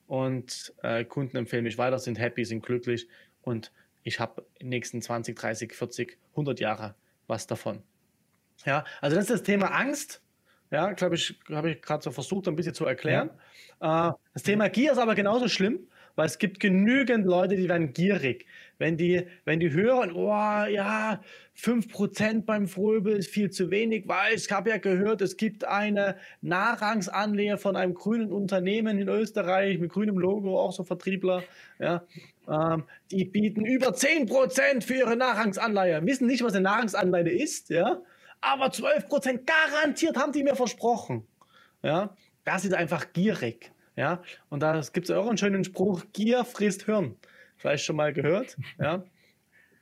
und 0.07 0.75
äh, 0.83 1.05
Kunden 1.05 1.37
empfehlen 1.37 1.65
mich 1.65 1.79
weiter, 1.79 1.99
sind 1.99 2.19
happy, 2.19 2.45
sind 2.45 2.65
glücklich 2.65 3.09
und 3.43 3.73
ich 4.03 4.21
habe 4.21 4.45
in 4.59 4.67
den 4.67 4.71
nächsten 4.71 5.03
20, 5.03 5.39
30, 5.39 5.75
40, 5.75 6.19
100 6.31 6.61
Jahre 6.61 6.95
was 7.27 7.47
davon. 7.47 7.83
Ja, 8.65 8.85
also 9.01 9.17
das 9.17 9.27
ist 9.27 9.31
das 9.31 9.43
Thema 9.43 9.69
Angst. 9.69 10.23
Ja, 10.71 10.93
glaube 10.93 11.15
ich, 11.15 11.39
habe 11.51 11.71
ich 11.71 11.83
gerade 11.83 12.03
so 12.03 12.11
versucht, 12.11 12.49
ein 12.49 12.57
bisschen 12.57 12.75
zu 12.75 12.85
erklären. 12.85 13.31
Ja. 13.81 14.11
Äh, 14.11 14.13
das 14.35 14.43
Thema 14.43 14.69
Gier 14.69 14.93
ist 14.93 14.99
aber 14.99 15.15
genauso 15.15 15.49
schlimm, 15.49 15.89
weil 16.19 16.27
es 16.27 16.39
gibt 16.41 16.59
genügend 16.59 17.27
Leute, 17.27 17.55
die 17.55 17.69
werden 17.69 17.93
gierig. 17.93 18.45
Wenn 18.77 18.97
die, 18.97 19.25
wenn 19.45 19.61
die 19.61 19.71
hören, 19.71 20.11
oh 20.13 20.67
ja, 20.69 21.21
5% 21.57 22.45
beim 22.45 22.67
Fröbel 22.67 23.17
ist 23.17 23.31
viel 23.31 23.51
zu 23.51 23.71
wenig, 23.71 24.09
weil 24.09 24.35
ich 24.35 24.51
habe 24.51 24.71
ja 24.71 24.79
gehört, 24.79 25.21
es 25.21 25.37
gibt 25.37 25.65
eine 25.65 26.17
Nachrangsanleihe 26.41 27.57
von 27.57 27.77
einem 27.77 27.95
grünen 27.95 28.33
Unternehmen 28.33 28.99
in 28.99 29.09
Österreich 29.09 29.79
mit 29.79 29.93
grünem 29.93 30.19
Logo, 30.19 30.59
auch 30.61 30.73
so 30.73 30.83
Vertriebler, 30.83 31.45
ja, 31.79 32.03
ähm, 32.49 32.83
die 33.13 33.25
bieten 33.25 33.65
über 33.65 33.91
10% 33.91 34.83
für 34.83 34.95
ihre 34.95 35.15
Nachrangsanleihe. 35.15 36.05
Wissen 36.05 36.27
nicht, 36.27 36.43
was 36.43 36.55
eine 36.55 36.65
Nachrangsanleihe 36.65 37.31
ist, 37.31 37.71
ja, 37.71 38.03
aber 38.41 38.67
12% 38.67 39.43
garantiert 39.47 40.17
haben 40.17 40.33
die 40.33 40.43
mir 40.43 40.57
versprochen. 40.57 41.25
Ja, 41.85 42.17
das 42.45 42.65
ist 42.65 42.75
einfach 42.75 43.13
gierig. 43.13 43.71
Ja, 43.99 44.23
und 44.49 44.63
da 44.63 44.81
gibt 44.93 45.11
es 45.11 45.11
auch 45.11 45.27
einen 45.27 45.39
schönen 45.39 45.65
Spruch, 45.65 46.05
Gier 46.13 46.45
frisst 46.45 46.85
Hirn. 46.85 47.17
Vielleicht 47.57 47.85
schon 47.85 47.97
mal 47.97 48.13
gehört, 48.13 48.57
ja. 48.79 49.03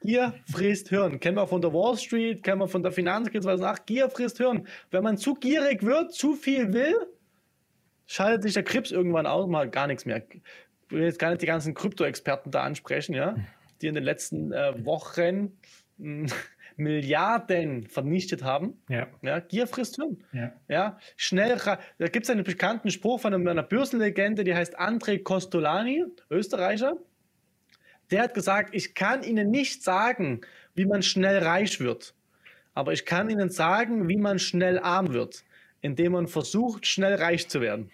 Gier 0.00 0.32
frisst 0.50 0.88
Hirn. 0.88 1.20
Kennen 1.20 1.36
wir 1.36 1.46
von 1.46 1.60
der 1.60 1.74
Wall 1.74 1.98
Street, 1.98 2.42
kennen 2.42 2.60
wir 2.60 2.68
von 2.68 2.82
der 2.82 2.92
Finanzkrise, 2.92 3.46
was 3.46 3.60
nach. 3.60 3.84
Gier 3.84 4.08
frisst 4.08 4.38
Hirn. 4.38 4.66
Wenn 4.90 5.02
man 5.02 5.18
zu 5.18 5.34
gierig 5.34 5.82
wird, 5.82 6.14
zu 6.14 6.32
viel 6.32 6.72
will, 6.72 6.94
schaltet 8.06 8.44
sich 8.44 8.54
der 8.54 8.62
Krips 8.62 8.90
irgendwann 8.90 9.26
auch 9.26 9.46
mal 9.48 9.68
gar 9.68 9.86
nichts 9.86 10.06
mehr. 10.06 10.22
Ich 10.30 10.40
will 10.88 11.02
jetzt 11.02 11.18
gar 11.18 11.28
nicht 11.28 11.42
die 11.42 11.46
ganzen 11.46 11.74
Krypto-Experten 11.74 12.50
da 12.50 12.62
ansprechen, 12.62 13.14
ja, 13.14 13.36
die 13.82 13.88
in 13.88 13.94
den 13.94 14.04
letzten 14.04 14.50
äh, 14.50 14.82
Wochen 14.86 15.58
hm, 15.98 16.28
Milliarden 16.76 17.86
vernichtet 17.86 18.44
haben. 18.44 18.82
Ja. 18.88 19.08
ja 19.22 19.40
Gier 19.40 19.66
frisst 19.66 19.96
Hirn. 19.96 20.22
Ja. 20.32 20.52
ja. 20.68 20.98
Schnell, 21.16 21.56
da 21.98 22.08
gibt 22.08 22.24
es 22.24 22.30
einen 22.30 22.44
bekannten 22.44 22.90
Spruch 22.90 23.20
von 23.20 23.34
einer 23.34 23.62
Börsenlegende, 23.62 24.44
die 24.44 24.54
heißt 24.54 24.78
André 24.78 25.22
Costolani, 25.22 26.04
Österreicher. 26.30 26.96
Der 28.10 28.22
hat 28.22 28.34
gesagt, 28.34 28.74
ich 28.74 28.94
kann 28.94 29.22
Ihnen 29.22 29.50
nicht 29.50 29.82
sagen, 29.82 30.42
wie 30.74 30.86
man 30.86 31.02
schnell 31.02 31.38
reich 31.38 31.80
wird. 31.80 32.14
Aber 32.74 32.92
ich 32.92 33.06
kann 33.06 33.30
Ihnen 33.30 33.48
sagen, 33.48 34.08
wie 34.08 34.18
man 34.18 34.38
schnell 34.38 34.78
arm 34.78 35.12
wird, 35.12 35.44
indem 35.80 36.12
man 36.12 36.28
versucht, 36.28 36.86
schnell 36.86 37.14
reich 37.14 37.48
zu 37.48 37.60
werden. 37.60 37.90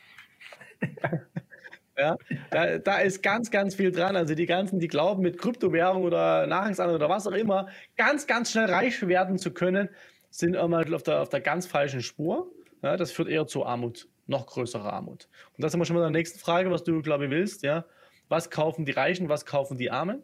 ja, 1.97 2.17
da, 2.51 2.79
da, 2.79 2.99
ist 2.99 3.23
ganz, 3.23 3.51
ganz 3.51 3.75
viel 3.75 3.93
dran. 3.93 4.17
Also 4.17 4.35
die 4.35 4.47
ganzen, 4.47 4.79
die 4.79 4.89
glauben, 4.89 5.23
mit 5.23 5.39
Kryptowährung 5.39 6.03
oder 6.03 6.47
Nahrungsanbau 6.47 6.95
oder 6.95 7.09
was 7.09 7.27
auch 7.27 7.33
immer, 7.33 7.69
ganz, 7.97 8.27
ganz 8.27 8.51
schnell 8.51 8.71
reich 8.71 9.07
werden 9.07 9.39
zu 9.39 9.53
können, 9.53 9.89
sind 10.31 10.55
immer 10.55 10.85
auf 10.95 11.03
der, 11.03 11.21
auf 11.21 11.29
der 11.29 11.41
ganz 11.41 11.67
falschen 11.67 12.01
Spur. 12.01 12.51
Ja, 12.83 12.97
das 12.97 13.13
führt 13.13 13.29
eher 13.29 13.47
zu 13.47 13.65
Armut, 13.67 14.09
noch 14.27 14.47
größerer 14.47 14.93
Armut. 14.93 15.29
Und 15.57 15.63
das 15.63 15.73
sind 15.73 15.81
wir 15.81 15.85
schon 15.85 15.95
mal 15.95 16.07
in 16.07 16.13
der 16.13 16.19
nächsten 16.19 16.39
Frage, 16.39 16.71
was 16.71 16.83
du, 16.85 17.03
glaube 17.03 17.27
ich, 17.27 17.31
willst. 17.31 17.63
Ja? 17.63 17.85
Was 18.29 18.51
kaufen 18.51 18.85
die 18.87 18.93
Reichen, 18.93 19.29
was 19.29 19.45
kaufen 19.45 19.77
die 19.77 19.91
Armen? 19.91 20.23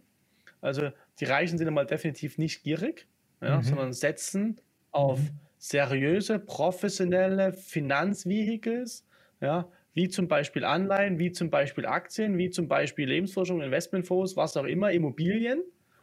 Also 0.61 0.90
die 1.20 1.24
Reichen 1.24 1.59
sind 1.59 1.68
einmal 1.68 1.87
definitiv 1.87 2.38
nicht 2.38 2.62
gierig, 2.62 3.07
ja, 3.40 3.59
mhm. 3.59 3.62
sondern 3.62 3.92
setzen 3.92 4.61
auf 4.90 5.20
mhm. 5.20 5.31
seriöse, 5.59 6.38
professionelle 6.38 7.52
Finanzvehicles, 7.52 9.07
ja, 9.40 9.68
wie 9.98 10.08
zum 10.08 10.28
Beispiel 10.28 10.64
Anleihen, 10.64 11.18
wie 11.18 11.32
zum 11.32 11.50
Beispiel 11.50 11.84
Aktien, 11.84 12.38
wie 12.38 12.50
zum 12.50 12.68
Beispiel 12.68 13.08
Lebensforschung, 13.08 13.61
Investmentfonds, 13.61 14.37
was 14.37 14.56
auch 14.56 14.64
immer, 14.64 14.92
Immobilien, 14.92 15.61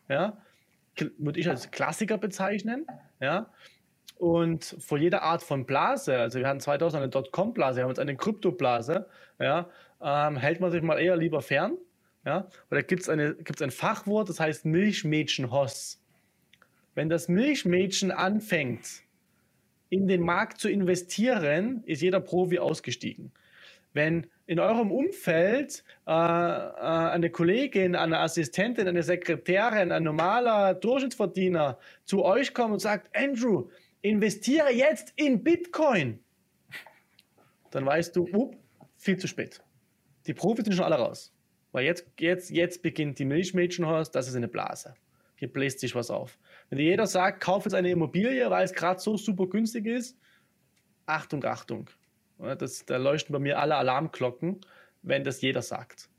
ja, 0.10 0.38
würde 1.18 1.40
ich 1.40 1.48
als 1.48 1.72
Klassiker 1.72 2.18
bezeichnen, 2.18 2.86
ja. 3.22 3.50
Und 4.18 4.76
vor 4.80 4.98
jeder 4.98 5.22
Art 5.24 5.44
von 5.44 5.66
Blase, 5.66 6.18
also 6.18 6.40
wir 6.40 6.48
hatten 6.48 6.60
2000 6.60 7.04
eine 7.04 7.10
Dotcom-Blase, 7.10 7.78
wir 7.78 7.84
haben 7.84 7.92
jetzt 7.92 8.00
eine 8.00 8.18
Kryptoblase, 8.18 9.08
ja, 9.40 9.70
ähm, 10.02 10.36
hält 10.36 10.60
man 10.60 10.72
sich 10.72 10.82
mal 10.82 11.00
eher 11.00 11.16
lieber 11.16 11.42
fern, 11.42 11.78
ja? 12.26 12.50
Oder 12.70 12.84
gibt 12.84 13.08
es 13.08 13.38
gibt's 13.46 13.62
ein 13.62 13.72
Fachwort, 13.72 14.28
das 14.28 14.42
heißt 14.42 14.66
Milchmädchenhoss. 14.66 16.02
Wenn 16.96 17.08
das 17.08 17.30
Milchmädchen 17.30 18.12
anfängt, 18.12 19.04
in 19.88 20.06
den 20.10 20.22
Markt 20.22 20.60
zu 20.60 20.68
investieren, 20.68 21.82
ist 21.86 22.02
jeder 22.02 22.20
Profi 22.20 22.60
ausgestiegen. 22.60 23.32
Wenn 23.96 24.28
in 24.46 24.60
eurem 24.60 24.92
Umfeld 24.92 25.86
äh, 26.06 26.12
äh, 26.12 26.14
eine 26.14 27.30
Kollegin, 27.30 27.96
eine 27.96 28.20
Assistentin, 28.20 28.90
eine 28.90 29.04
Sekretärin, 29.04 29.94
ein 29.94 30.04
normaler 30.04 30.74
Durchschnittsverdiener 30.74 31.80
zu 32.04 32.26
euch 32.26 32.54
kommt 32.54 32.74
und 32.74 32.80
sagt, 32.80 33.10
Andrew, 33.16 33.70
investiere 34.02 34.74
jetzt 34.74 35.14
in 35.16 35.42
Bitcoin, 35.46 36.20
dann 37.72 37.86
weißt 37.86 38.18
du, 38.18 38.28
up, 38.34 38.58
viel 38.98 39.18
zu 39.18 39.30
spät. 39.30 39.64
Die 40.28 40.34
Profis 40.34 40.66
sind 40.66 40.74
schon 40.74 40.86
alle 40.86 40.96
raus. 40.96 41.34
Weil 41.72 41.86
jetzt, 41.86 42.06
jetzt, 42.20 42.50
jetzt 42.52 42.82
beginnt 42.82 43.18
die 43.18 43.26
Milchmädchenhorst, 43.26 44.14
das 44.14 44.28
ist 44.28 44.36
eine 44.36 44.50
Blase. 44.50 44.94
Hier 45.36 45.52
bläst 45.52 45.80
sich 45.80 45.96
was 45.96 46.10
auf. 46.10 46.38
Wenn 46.70 46.80
dir 46.80 46.86
jeder 46.86 47.08
sagt, 47.08 47.42
kauf 47.42 47.64
jetzt 47.64 47.74
eine 47.74 47.92
Immobilie, 47.92 48.50
weil 48.50 48.66
es 48.66 48.74
gerade 48.74 49.00
so 49.00 49.16
super 49.16 49.48
günstig 49.48 49.86
ist, 49.86 50.18
Achtung, 51.06 51.44
Achtung. 51.46 51.90
Das, 52.38 52.86
da 52.86 52.98
leuchten 52.98 53.34
bei 53.34 53.40
mir 53.40 53.60
alle 53.60 53.76
Alarmglocken, 53.76 54.62
wenn 55.02 55.24
das 55.24 55.42
jeder 55.42 55.62
sagt. 55.62 56.10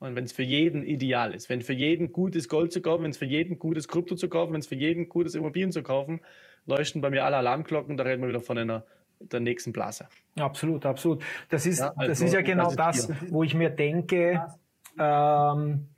Und 0.00 0.14
wenn 0.14 0.24
es 0.24 0.32
für 0.32 0.44
jeden 0.44 0.84
ideal 0.84 1.34
ist, 1.34 1.48
wenn 1.48 1.60
für 1.60 1.72
jeden 1.72 2.12
gut 2.12 2.36
ist, 2.36 2.48
Gold 2.48 2.72
zu 2.72 2.80
kaufen, 2.80 3.02
wenn 3.02 3.10
es 3.10 3.18
für 3.18 3.24
jeden 3.24 3.58
gut 3.58 3.76
ist, 3.76 3.88
Krypto 3.88 4.14
zu 4.14 4.28
kaufen, 4.28 4.52
wenn 4.52 4.60
es 4.60 4.68
für 4.68 4.76
jeden 4.76 5.08
gut 5.08 5.26
ist, 5.26 5.34
Immobilien 5.34 5.72
zu 5.72 5.82
kaufen, 5.82 6.20
leuchten 6.66 7.00
bei 7.00 7.10
mir 7.10 7.24
alle 7.24 7.36
Alarmglocken. 7.38 7.96
Da 7.96 8.04
reden 8.04 8.22
wir 8.22 8.28
wieder 8.28 8.40
von 8.40 8.58
einer 8.58 8.84
der 9.18 9.40
nächsten 9.40 9.72
Blase. 9.72 10.06
Absolut, 10.36 10.86
absolut. 10.86 11.24
Das 11.48 11.66
ist, 11.66 11.80
ja, 11.80 11.92
also, 11.96 12.08
das 12.08 12.20
ist 12.20 12.32
ja 12.32 12.42
genau 12.42 12.72
das, 12.72 13.08
das 13.08 13.32
wo 13.32 13.42
ich 13.42 13.54
mir 13.54 13.70
denke, 13.70 14.44
ähm, 14.98 15.88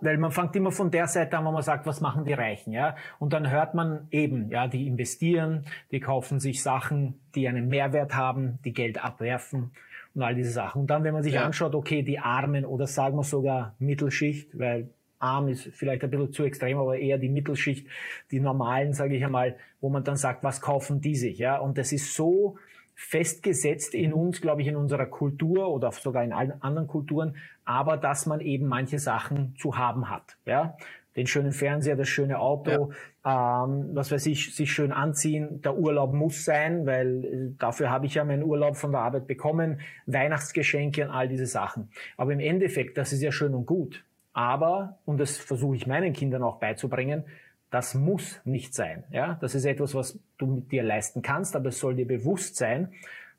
weil 0.00 0.16
man 0.18 0.30
fängt 0.30 0.54
immer 0.56 0.70
von 0.70 0.90
der 0.90 1.06
Seite 1.06 1.38
an, 1.38 1.44
wo 1.44 1.50
man 1.50 1.62
sagt, 1.62 1.86
was 1.86 2.00
machen 2.00 2.24
die 2.24 2.32
Reichen, 2.32 2.72
ja? 2.72 2.96
Und 3.18 3.32
dann 3.32 3.50
hört 3.50 3.74
man 3.74 4.06
eben, 4.10 4.48
ja, 4.50 4.68
die 4.68 4.86
investieren, 4.86 5.64
die 5.90 6.00
kaufen 6.00 6.40
sich 6.40 6.62
Sachen, 6.62 7.20
die 7.34 7.48
einen 7.48 7.68
Mehrwert 7.68 8.14
haben, 8.14 8.58
die 8.64 8.72
Geld 8.72 9.02
abwerfen 9.02 9.72
und 10.14 10.22
all 10.22 10.34
diese 10.34 10.50
Sachen. 10.50 10.82
Und 10.82 10.90
dann, 10.90 11.04
wenn 11.04 11.14
man 11.14 11.22
sich 11.22 11.34
ja. 11.34 11.44
anschaut, 11.44 11.74
okay, 11.74 12.02
die 12.02 12.18
Armen 12.18 12.64
oder 12.64 12.86
sagen 12.86 13.16
wir 13.16 13.24
sogar 13.24 13.74
Mittelschicht, 13.78 14.56
weil 14.58 14.90
arm 15.18 15.48
ist 15.48 15.68
vielleicht 15.72 16.04
ein 16.04 16.10
bisschen 16.10 16.32
zu 16.32 16.44
extrem, 16.44 16.78
aber 16.78 16.96
eher 16.96 17.18
die 17.18 17.28
Mittelschicht, 17.28 17.86
die 18.30 18.40
normalen, 18.40 18.92
sage 18.92 19.16
ich 19.16 19.24
einmal, 19.24 19.56
wo 19.80 19.88
man 19.88 20.04
dann 20.04 20.16
sagt, 20.16 20.44
was 20.44 20.60
kaufen 20.60 21.00
die 21.00 21.16
sich, 21.16 21.38
ja? 21.38 21.58
Und 21.58 21.76
das 21.76 21.92
ist 21.92 22.14
so 22.14 22.56
festgesetzt 23.00 23.94
in 23.94 24.12
uns, 24.12 24.40
glaube 24.40 24.60
ich, 24.60 24.66
in 24.66 24.74
unserer 24.74 25.06
Kultur 25.06 25.68
oder 25.68 25.92
sogar 25.92 26.24
in 26.24 26.32
allen 26.32 26.60
anderen 26.62 26.88
Kulturen, 26.88 27.36
aber 27.64 27.96
dass 27.96 28.26
man 28.26 28.40
eben 28.40 28.66
manche 28.66 28.98
Sachen 28.98 29.54
zu 29.56 29.78
haben 29.78 30.10
hat, 30.10 30.36
ja? 30.44 30.76
Den 31.14 31.28
schönen 31.28 31.52
Fernseher, 31.52 31.96
das 31.96 32.08
schöne 32.08 32.38
Auto, 32.38 32.92
ja. 33.24 33.64
ähm, 33.64 33.90
was 33.92 34.10
weiß 34.10 34.26
ich, 34.26 34.54
sich 34.54 34.72
schön 34.72 34.92
anziehen. 34.92 35.62
Der 35.62 35.76
Urlaub 35.76 36.12
muss 36.12 36.44
sein, 36.44 36.86
weil 36.86 37.24
äh, 37.24 37.56
dafür 37.58 37.90
habe 37.90 38.06
ich 38.06 38.14
ja 38.14 38.24
meinen 38.24 38.42
Urlaub 38.42 38.76
von 38.76 38.92
der 38.92 39.00
Arbeit 39.00 39.26
bekommen, 39.26 39.80
Weihnachtsgeschenke 40.06 41.04
und 41.04 41.10
all 41.10 41.28
diese 41.28 41.46
Sachen. 41.46 41.90
Aber 42.16 42.32
im 42.32 42.40
Endeffekt, 42.40 42.98
das 42.98 43.12
ist 43.12 43.22
ja 43.22 43.32
schön 43.32 43.54
und 43.54 43.66
gut. 43.66 44.04
Aber, 44.32 44.98
und 45.04 45.18
das 45.18 45.36
versuche 45.38 45.76
ich 45.76 45.86
meinen 45.86 46.12
Kindern 46.12 46.42
auch 46.42 46.58
beizubringen, 46.60 47.24
das 47.70 47.94
muss 47.94 48.40
nicht 48.44 48.74
sein. 48.74 49.04
Ja, 49.10 49.38
das 49.40 49.54
ist 49.54 49.64
etwas, 49.64 49.94
was 49.94 50.18
du 50.38 50.46
mit 50.46 50.72
dir 50.72 50.82
leisten 50.82 51.22
kannst, 51.22 51.54
aber 51.56 51.68
es 51.68 51.78
soll 51.78 51.94
dir 51.94 52.06
bewusst 52.06 52.56
sein, 52.56 52.92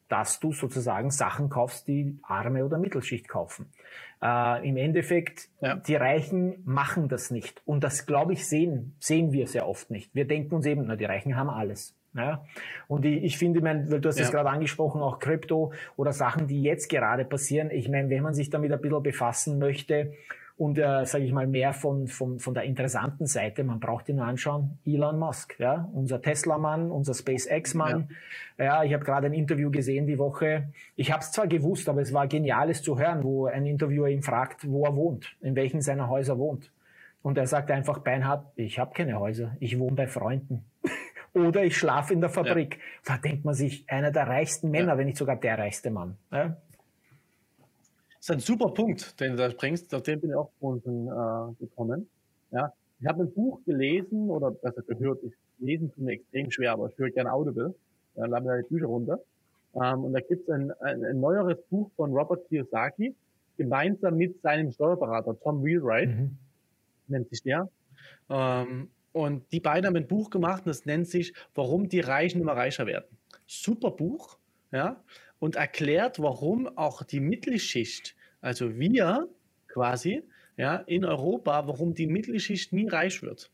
dass 0.08 0.39
du 0.39 0.52
sozusagen 0.52 1.12
Sachen 1.12 1.50
kaufst, 1.50 1.88
die 1.88 2.18
Arme 2.24 2.65
oder 2.65 2.78
Mittelschicht 2.78 3.28
kaufen. 3.28 3.72
Äh, 4.22 4.68
Im 4.68 4.76
Endeffekt, 4.76 5.50
ja. 5.62 5.76
die 5.76 5.96
Reichen 5.96 6.62
machen 6.65 7.08
das 7.08 7.32
nicht. 7.32 7.62
Und 7.65 7.84
das, 7.84 8.06
glaube 8.06 8.34
ich, 8.34 8.48
sehen, 8.48 8.96
sehen 9.00 9.32
wir 9.32 9.48
sehr 9.48 9.68
oft 9.68 9.92
nicht. 9.92 10.13
Wir 10.13 10.26
denken 10.26 10.56
uns 10.56 10.65
eben, 10.65 10.86
na, 10.88 10.96
die 10.96 11.06
Reichen 11.06 11.36
haben 11.36 11.50
alles. 11.50 11.96
Ja, 12.15 12.44
und 12.88 13.06
ich, 13.06 13.24
ich 13.24 13.38
finde, 13.38 13.60
ich 13.60 13.63
mein, 13.63 13.92
weil 13.92 14.02
du 14.02 14.10
hast 14.10 14.20
es 14.20 14.28
ja. 14.28 14.32
gerade 14.32 14.50
angesprochen, 14.50 15.00
auch 15.00 15.20
Krypto 15.20 15.74
oder 15.96 16.12
Sachen, 16.12 16.48
die 16.48 16.63
jetzt 16.63 16.89
gerade 16.89 17.24
passieren. 17.24 17.70
Ich 17.70 17.88
meine, 17.88 18.10
wenn 18.10 18.24
man 18.24 18.34
sich 18.34 18.50
damit 18.50 18.72
ein 18.72 18.82
bisschen 18.82 19.04
befassen 19.04 19.60
möchte, 19.60 20.13
und 20.60 20.78
äh, 20.78 21.06
sage 21.06 21.24
ich 21.24 21.32
mal 21.32 21.48
mehr 21.48 21.72
von, 21.72 22.10
von, 22.10 22.38
von 22.38 22.54
der 22.54 22.63
interessanten 22.63 23.26
Seite. 23.28 23.63
Man 23.63 23.80
braucht 23.80 24.10
ihn 24.10 24.17
nur 24.17 24.26
anschauen. 24.26 24.78
Elon 24.86 25.17
Musk, 25.17 25.58
ja, 25.58 25.89
unser 25.93 26.22
Tesla-Mann, 26.22 26.91
unser 26.91 27.13
SpaceX-Mann. 27.13 28.10
Ja. 28.58 28.65
ja. 28.65 28.84
ich 28.84 28.93
habe 28.93 29.06
gerade 29.06 29.28
ein 29.28 29.34
Interview 29.34 29.72
gesehen 29.72 30.06
die 30.06 30.17
Woche. 30.17 30.67
Ich 30.98 31.13
habe 31.13 31.22
es 31.22 31.32
zwar 31.32 31.48
gewusst, 31.48 31.88
aber 31.88 32.02
es 32.02 32.13
war 32.13 32.28
geniales 32.28 32.84
zu 32.84 33.00
hören, 33.00 33.24
wo 33.24 33.45
ein 33.45 33.65
Interviewer 33.65 34.10
ihn 34.10 34.22
fragt, 34.22 34.69
wo 34.69 34.84
er 34.84 34.98
wohnt, 34.98 35.34
in 35.39 35.56
welchen 35.56 35.82
seiner 35.82 36.10
Häuser 36.10 36.38
wohnt. 36.38 36.69
Und 37.22 37.38
er 37.38 37.48
sagt 37.48 37.72
einfach 37.72 38.00
beinhart, 38.00 38.45
ich 38.58 38.80
habe 38.80 38.93
keine 38.93 39.17
Häuser, 39.17 39.56
ich 39.62 39.80
wohne 39.80 39.95
bei 39.95 40.08
Freunden. 40.08 40.65
Oder 41.34 41.63
ich 41.63 41.78
schlafe 41.78 42.13
in 42.13 42.19
der 42.19 42.30
Fabrik. 42.30 42.80
Ja. 43.08 43.15
Da 43.15 43.17
denkt 43.17 43.45
man 43.45 43.54
sich, 43.54 43.89
einer 43.89 44.12
der 44.12 44.28
reichsten 44.28 44.72
Männer, 44.72 44.91
ja. 44.93 44.98
wenn 44.98 45.06
nicht 45.06 45.17
sogar 45.17 45.38
der 45.38 45.58
reichste 45.58 45.89
Mann. 45.89 46.17
Ja? 46.34 46.58
Das 48.20 48.28
ist 48.28 48.32
ein 48.32 48.40
super 48.40 48.74
Punkt, 48.74 49.18
den 49.22 49.32
du 49.32 49.38
da 49.38 49.48
bringst. 49.48 49.94
Auf 49.96 50.04
den 50.04 50.20
bin 50.20 50.32
ich 50.32 50.36
auch 50.36 50.52
schon 50.60 50.80
äh, 50.80 51.54
gekommen. 51.64 52.10
Ja, 52.52 52.74
ich 53.00 53.08
habe 53.08 53.24
ein 53.24 53.34
Buch 53.34 53.62
gelesen 53.66 54.30
oder 54.30 54.52
besser 54.52 54.82
gehört. 54.82 55.24
Ich 55.24 55.34
lesen 55.60 55.90
tut 55.92 56.04
mir 56.04 56.14
extrem 56.14 56.52
schwer, 56.52 56.74
aber 56.74 56.90
ich 56.90 56.98
höre 56.98 57.12
gerne 57.12 57.32
Audible. 57.32 57.74
Ja, 58.16 58.26
lade 58.26 58.46
mir 58.46 58.62
die 58.62 58.68
Bücher 58.68 58.88
runter. 58.88 59.20
Ähm, 59.74 60.04
und 60.04 60.14
da 60.14 60.20
gibt 60.20 60.44
es 60.44 60.50
ein, 60.50 60.72
ein, 60.82 61.06
ein, 61.06 61.20
neueres 61.22 61.62
Buch 61.70 61.90
von 61.96 62.12
Robert 62.12 62.46
Kiyosaki 62.50 63.16
gemeinsam 63.56 64.18
mit 64.18 64.42
seinem 64.42 64.72
Steuerberater 64.72 65.40
Tom 65.40 65.64
Wheelwright 65.64 66.10
mhm. 66.10 66.38
nennt 67.08 67.30
sich 67.30 67.42
der. 67.44 67.70
Ähm, 68.30 68.90
und 69.14 69.50
die 69.54 69.62
beiden 69.62 69.88
haben 69.88 69.96
ein 69.96 70.08
Buch 70.08 70.30
gemacht 70.30 70.66
und 70.66 70.70
das 70.70 70.86
nennt 70.86 71.08
sich 71.08 71.34
Warum 71.56 71.88
die 71.88 72.02
Reichen 72.02 72.42
immer 72.42 72.54
reicher 72.54 72.86
werden. 72.86 73.06
Super 73.48 73.92
Buch, 73.92 74.38
ja 74.72 75.02
und 75.39 75.56
erklärt, 75.56 76.19
warum 76.19 76.67
auch 76.78 77.04
die 77.04 77.19
Mittelschicht, 77.19 78.15
also 78.41 78.78
wir 78.78 79.28
quasi, 79.67 80.23
ja, 80.58 80.75
in 80.75 81.06
Europa, 81.06 81.67
warum 81.67 81.93
die 81.93 82.08
Mittelschicht 82.08 82.73
nie 82.73 82.88
reich 82.88 83.21
wird. 83.21 83.52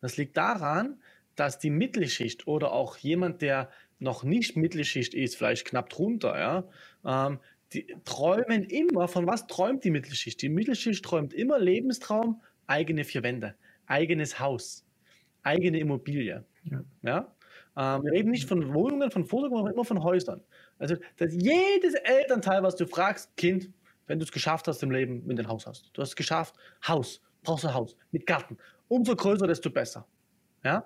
Das 0.00 0.16
liegt 0.16 0.36
daran, 0.36 1.00
dass 1.36 1.58
die 1.58 1.70
Mittelschicht 1.70 2.46
oder 2.46 2.72
auch 2.72 2.96
jemand, 2.96 3.42
der 3.42 3.70
noch 3.98 4.24
nicht 4.24 4.56
Mittelschicht 4.56 5.14
ist, 5.14 5.36
vielleicht 5.36 5.66
knapp 5.66 5.90
drunter, 5.90 6.38
ja, 6.38 6.64
ähm, 7.04 7.38
die 7.72 7.86
träumen 8.04 8.64
immer, 8.64 9.08
von 9.08 9.26
was 9.26 9.46
träumt 9.46 9.84
die 9.84 9.90
Mittelschicht? 9.90 10.40
Die 10.42 10.48
Mittelschicht 10.48 11.04
träumt 11.04 11.34
immer 11.34 11.58
Lebenstraum, 11.58 12.40
eigene 12.66 13.04
vier 13.04 13.22
Wände, 13.22 13.54
eigenes 13.86 14.38
Haus, 14.38 14.86
eigene 15.42 15.78
Immobilie. 15.80 16.44
Ja. 16.64 16.84
ja? 17.02 17.34
Ähm, 17.76 18.04
wir 18.04 18.12
reden 18.12 18.30
nicht 18.30 18.48
von 18.48 18.72
Wohnungen, 18.72 19.10
von 19.10 19.26
sondern 19.26 19.72
immer 19.72 19.84
von 19.84 20.02
Häusern. 20.02 20.40
Also 20.78 20.96
dass 21.16 21.32
jedes 21.32 21.94
Elternteil, 21.94 22.62
was 22.62 22.76
du 22.76 22.86
fragst, 22.86 23.36
Kind, 23.36 23.70
wenn 24.06 24.18
du 24.18 24.24
es 24.24 24.32
geschafft 24.32 24.68
hast 24.68 24.82
im 24.82 24.90
Leben, 24.90 25.22
wenn 25.26 25.36
du 25.36 25.42
ein 25.42 25.48
Haus 25.48 25.66
hast. 25.66 25.90
Du 25.92 26.02
hast 26.02 26.10
es 26.10 26.16
geschafft, 26.16 26.54
Haus, 26.86 27.20
brauchst 27.42 27.64
ein 27.64 27.74
Haus 27.74 27.96
mit 28.10 28.26
Garten. 28.26 28.58
Umso 28.88 29.16
größer, 29.16 29.46
desto 29.46 29.70
besser. 29.70 30.06
Ja? 30.62 30.84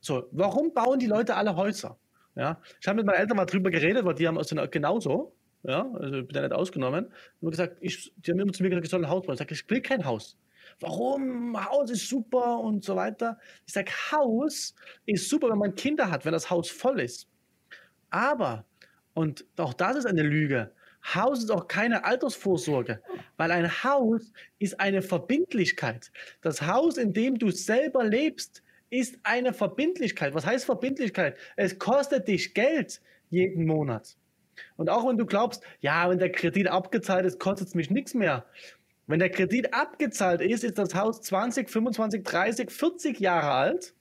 So, 0.00 0.28
warum 0.32 0.72
bauen 0.72 0.98
die 0.98 1.06
Leute 1.06 1.36
alle 1.36 1.54
Häuser? 1.54 1.98
Ja? 2.34 2.60
Ich 2.80 2.88
habe 2.88 2.96
mit 2.96 3.06
meinen 3.06 3.16
Eltern 3.20 3.36
mal 3.36 3.46
drüber 3.46 3.70
geredet, 3.70 4.04
weil 4.04 4.14
die 4.14 4.26
haben 4.26 4.36
es 4.38 4.54
genauso. 4.70 5.36
Ja, 5.62 5.90
also 5.94 6.18
ich 6.18 6.26
bin 6.28 6.34
da 6.34 6.42
nicht 6.42 6.52
ausgenommen. 6.52 7.12
Und 7.40 7.50
gesagt, 7.50 7.78
ich, 7.80 8.12
die 8.16 8.30
haben 8.30 8.38
immer 8.38 8.52
zu 8.52 8.62
mir 8.62 8.68
gesagt, 8.68 8.86
ich 8.86 8.90
soll 8.90 9.04
ein 9.04 9.10
Haus 9.10 9.26
bauen. 9.26 9.34
Ich 9.34 9.38
sage, 9.38 9.54
ich 9.54 9.68
will 9.68 9.80
kein 9.80 10.04
Haus. 10.04 10.38
Warum? 10.80 11.56
Haus 11.64 11.90
ist 11.90 12.08
super 12.08 12.60
und 12.60 12.84
so 12.84 12.94
weiter. 12.94 13.38
Ich 13.66 13.72
sage, 13.72 13.90
Haus 14.12 14.74
ist 15.06 15.28
super, 15.28 15.50
wenn 15.50 15.58
man 15.58 15.74
Kinder 15.74 16.10
hat, 16.10 16.24
wenn 16.24 16.32
das 16.32 16.50
Haus 16.50 16.70
voll 16.70 17.00
ist. 17.00 17.28
Aber, 18.10 18.64
und 19.16 19.46
auch 19.56 19.72
das 19.72 19.96
ist 19.96 20.06
eine 20.06 20.22
Lüge, 20.22 20.72
Haus 21.14 21.38
ist 21.38 21.50
auch 21.50 21.68
keine 21.68 22.04
Altersvorsorge, 22.04 23.00
weil 23.38 23.50
ein 23.50 23.82
Haus 23.82 24.32
ist 24.58 24.78
eine 24.78 25.00
Verbindlichkeit. 25.00 26.12
Das 26.42 26.62
Haus, 26.62 26.98
in 26.98 27.14
dem 27.14 27.38
du 27.38 27.50
selber 27.50 28.04
lebst, 28.04 28.62
ist 28.90 29.18
eine 29.22 29.54
Verbindlichkeit. 29.54 30.34
Was 30.34 30.44
heißt 30.44 30.66
Verbindlichkeit? 30.66 31.38
Es 31.56 31.78
kostet 31.78 32.28
dich 32.28 32.52
Geld 32.52 33.00
jeden 33.30 33.64
Monat. 33.64 34.18
Und 34.76 34.90
auch 34.90 35.08
wenn 35.08 35.16
du 35.16 35.24
glaubst, 35.24 35.62
ja, 35.80 36.10
wenn 36.10 36.18
der 36.18 36.30
Kredit 36.32 36.68
abgezahlt 36.68 37.24
ist, 37.24 37.40
kostet 37.40 37.68
es 37.68 37.74
mich 37.74 37.90
nichts 37.90 38.12
mehr. 38.12 38.44
Wenn 39.06 39.18
der 39.18 39.30
Kredit 39.30 39.72
abgezahlt 39.72 40.42
ist, 40.42 40.62
ist 40.62 40.76
das 40.76 40.94
Haus 40.94 41.22
20, 41.22 41.70
25, 41.70 42.22
30, 42.22 42.70
40 42.70 43.20
Jahre 43.20 43.52
alt, 43.52 43.94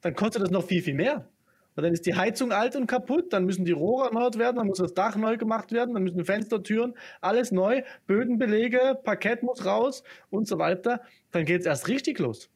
dann 0.00 0.14
kostet 0.14 0.42
es 0.42 0.50
noch 0.50 0.64
viel, 0.64 0.82
viel 0.82 0.94
mehr. 0.94 1.28
Dann 1.76 1.92
ist 1.92 2.06
die 2.06 2.14
Heizung 2.14 2.52
alt 2.52 2.76
und 2.76 2.86
kaputt, 2.86 3.32
dann 3.32 3.44
müssen 3.44 3.64
die 3.64 3.72
Rohre 3.72 4.06
erneuert 4.06 4.38
werden, 4.38 4.56
dann 4.56 4.68
muss 4.68 4.78
das 4.78 4.94
Dach 4.94 5.16
neu 5.16 5.36
gemacht 5.36 5.72
werden, 5.72 5.94
dann 5.94 6.04
müssen 6.04 6.24
Fenster, 6.24 6.62
Türen, 6.62 6.94
alles 7.20 7.50
neu, 7.50 7.82
Bödenbelege, 8.06 8.98
Parkett 9.02 9.42
muss 9.42 9.64
raus 9.64 10.04
und 10.30 10.46
so 10.46 10.58
weiter. 10.58 11.00
Dann 11.32 11.44
geht 11.44 11.62
es 11.62 11.66
erst 11.66 11.88
richtig 11.88 12.18
los. 12.20 12.48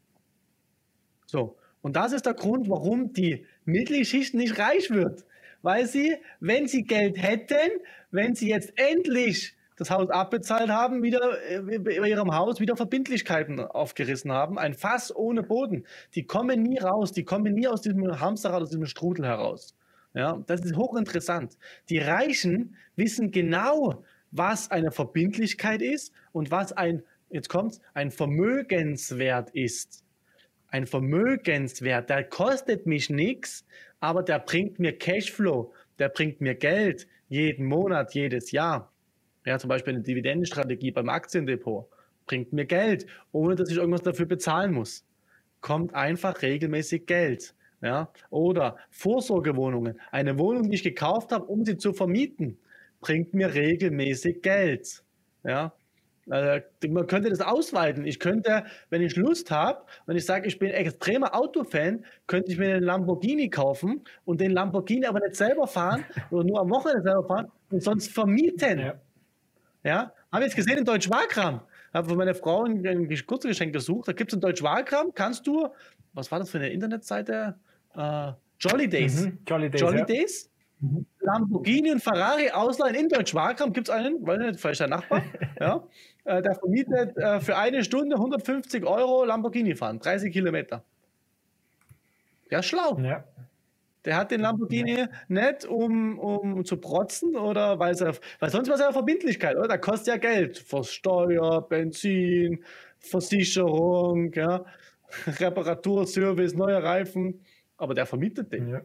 So. 1.26 1.56
Und 1.80 1.96
das 1.96 2.12
ist 2.12 2.26
der 2.26 2.34
Grund, 2.34 2.68
warum 2.68 3.12
die 3.12 3.46
Mittelschicht 3.64 4.34
nicht 4.34 4.58
reich 4.58 4.90
wird. 4.90 5.24
Weil 5.62 5.86
sie, 5.86 6.16
wenn 6.38 6.68
sie 6.68 6.84
Geld 6.84 7.20
hätten, 7.20 7.80
wenn 8.10 8.34
sie 8.34 8.48
jetzt 8.48 8.72
endlich 8.76 9.56
das 9.78 9.90
Haus 9.90 10.10
abbezahlt 10.10 10.70
haben, 10.70 11.02
wieder 11.02 11.38
äh, 11.48 11.78
bei 11.78 12.08
ihrem 12.08 12.34
Haus 12.34 12.60
wieder 12.60 12.76
Verbindlichkeiten 12.76 13.60
aufgerissen 13.60 14.32
haben. 14.32 14.58
Ein 14.58 14.74
Fass 14.74 15.14
ohne 15.14 15.42
Boden. 15.42 15.86
Die 16.14 16.24
kommen 16.24 16.62
nie 16.62 16.78
raus, 16.78 17.12
die 17.12 17.24
kommen 17.24 17.54
nie 17.54 17.68
aus 17.68 17.80
diesem 17.80 18.20
Hamsterrad, 18.20 18.62
aus 18.62 18.70
diesem 18.70 18.86
Strudel 18.86 19.24
heraus. 19.24 19.74
Ja, 20.14 20.42
das 20.46 20.62
ist 20.62 20.76
hochinteressant. 20.76 21.56
Die 21.90 21.98
Reichen 21.98 22.76
wissen 22.96 23.30
genau, 23.30 24.02
was 24.32 24.70
eine 24.70 24.90
Verbindlichkeit 24.90 25.80
ist 25.80 26.12
und 26.32 26.50
was 26.50 26.72
ein, 26.72 27.04
jetzt 27.30 27.48
kommt's, 27.48 27.80
ein 27.94 28.10
Vermögenswert 28.10 29.50
ist. 29.50 30.04
Ein 30.70 30.86
Vermögenswert, 30.86 32.10
der 32.10 32.24
kostet 32.24 32.86
mich 32.86 33.10
nichts, 33.10 33.64
aber 34.00 34.22
der 34.22 34.40
bringt 34.40 34.78
mir 34.80 34.98
Cashflow, 34.98 35.72
der 35.98 36.08
bringt 36.08 36.40
mir 36.40 36.56
Geld 36.56 37.06
jeden 37.28 37.66
Monat, 37.66 38.14
jedes 38.14 38.50
Jahr. 38.50 38.92
Ja, 39.48 39.58
zum 39.58 39.68
Beispiel 39.68 39.94
eine 39.94 40.02
Dividendenstrategie 40.02 40.90
beim 40.90 41.08
Aktiendepot 41.08 41.88
bringt 42.26 42.52
mir 42.52 42.66
Geld, 42.66 43.06
ohne 43.32 43.54
dass 43.54 43.70
ich 43.70 43.78
irgendwas 43.78 44.02
dafür 44.02 44.26
bezahlen 44.26 44.74
muss. 44.74 45.06
Kommt 45.62 45.94
einfach 45.94 46.42
regelmäßig 46.42 47.06
Geld. 47.06 47.54
Ja? 47.80 48.12
Oder 48.28 48.76
Vorsorgewohnungen. 48.90 49.98
Eine 50.12 50.38
Wohnung, 50.38 50.68
die 50.68 50.74
ich 50.74 50.82
gekauft 50.82 51.32
habe, 51.32 51.46
um 51.46 51.64
sie 51.64 51.78
zu 51.78 51.94
vermieten, 51.94 52.58
bringt 53.00 53.32
mir 53.32 53.54
regelmäßig 53.54 54.42
Geld. 54.42 55.02
Ja? 55.44 55.72
Also, 56.28 56.60
man 56.90 57.06
könnte 57.06 57.30
das 57.30 57.40
ausweiten. 57.40 58.04
Ich 58.04 58.20
könnte, 58.20 58.66
wenn 58.90 59.00
ich 59.00 59.16
Lust 59.16 59.50
habe, 59.50 59.86
wenn 60.04 60.18
ich 60.18 60.26
sage, 60.26 60.46
ich 60.46 60.58
bin 60.58 60.68
extremer 60.68 61.34
Autofan, 61.34 62.04
könnte 62.26 62.52
ich 62.52 62.58
mir 62.58 62.74
einen 62.74 62.84
Lamborghini 62.84 63.48
kaufen 63.48 64.04
und 64.26 64.42
den 64.42 64.50
Lamborghini 64.50 65.06
aber 65.06 65.20
nicht 65.20 65.36
selber 65.36 65.66
fahren 65.66 66.04
oder 66.30 66.44
nur 66.44 66.60
am 66.60 66.68
Wochenende 66.68 67.02
selber 67.02 67.24
fahren 67.26 67.50
und 67.70 67.82
sonst 67.82 68.12
vermieten. 68.12 68.78
Ja. 68.78 69.00
Ja, 69.84 70.12
habe 70.32 70.44
jetzt 70.44 70.56
gesehen 70.56 70.78
in 70.78 70.84
Deutsch 70.84 71.08
Wahlkram. 71.08 71.60
Habe 71.92 72.08
für 72.08 72.16
meine 72.16 72.34
Frau 72.34 72.64
ein, 72.64 72.86
ein 72.86 73.08
Kurzgeschenk 73.26 73.72
gesucht. 73.72 74.08
Da 74.08 74.12
gibt 74.12 74.30
es 74.30 74.34
in 74.34 74.40
Deutsch 74.40 74.62
Wahlkram. 74.62 75.12
Kannst 75.14 75.46
du, 75.46 75.68
was 76.12 76.30
war 76.30 76.38
das 76.38 76.50
für 76.50 76.58
eine 76.58 76.68
Internetseite? 76.68 77.56
Uh, 77.96 78.32
Jolly 78.60 78.88
Days. 78.88 79.24
Mhm, 79.24 79.38
Jolly 79.46 79.70
Days. 79.70 79.80
Jolly 79.80 79.98
ja. 79.98 80.04
Days. 80.04 80.50
Mhm. 80.80 81.06
Lamborghini 81.20 81.90
und 81.90 82.02
Ferrari 82.02 82.50
ausleihen 82.50 82.94
in 82.94 83.08
Deutsch 83.08 83.34
Wahlkram. 83.34 83.72
Gibt 83.72 83.88
es 83.88 83.94
einen, 83.94 84.26
weiß 84.26 84.38
nicht, 84.38 84.60
vielleicht 84.60 84.80
der 84.80 84.88
Nachbar, 84.88 85.22
ja, 85.60 85.84
äh, 86.24 86.42
der 86.42 86.54
vermietet 86.54 87.16
äh, 87.16 87.40
für 87.40 87.56
eine 87.56 87.82
Stunde 87.84 88.16
150 88.16 88.84
Euro 88.84 89.24
Lamborghini 89.24 89.74
fahren, 89.74 89.98
30 89.98 90.32
Kilometer. 90.32 90.84
Ja, 92.50 92.62
schlau. 92.62 92.98
Ja. 93.00 93.24
Der 94.08 94.16
hat 94.16 94.30
den 94.30 94.40
Lamborghini 94.40 95.04
nicht, 95.28 95.66
um, 95.66 96.18
um 96.18 96.64
zu 96.64 96.78
protzen 96.78 97.36
oder 97.36 97.78
weil, 97.78 97.94
er, 97.94 98.14
weil 98.38 98.48
sonst 98.48 98.68
war 98.68 98.76
es 98.76 98.80
ja 98.80 98.90
Verbindlichkeit, 98.90 99.54
oder? 99.54 99.68
Da 99.68 99.76
kostet 99.76 100.06
ja 100.06 100.16
Geld. 100.16 100.64
Steuer, 100.84 101.60
Benzin, 101.68 102.64
Versicherung, 102.98 104.32
ja, 104.32 104.64
Reparatur, 105.26 106.06
Service, 106.06 106.54
neue 106.54 106.82
Reifen. 106.82 107.44
Aber 107.76 107.92
der 107.92 108.06
vermietet 108.06 108.50
den. 108.50 108.70
Ja. 108.70 108.80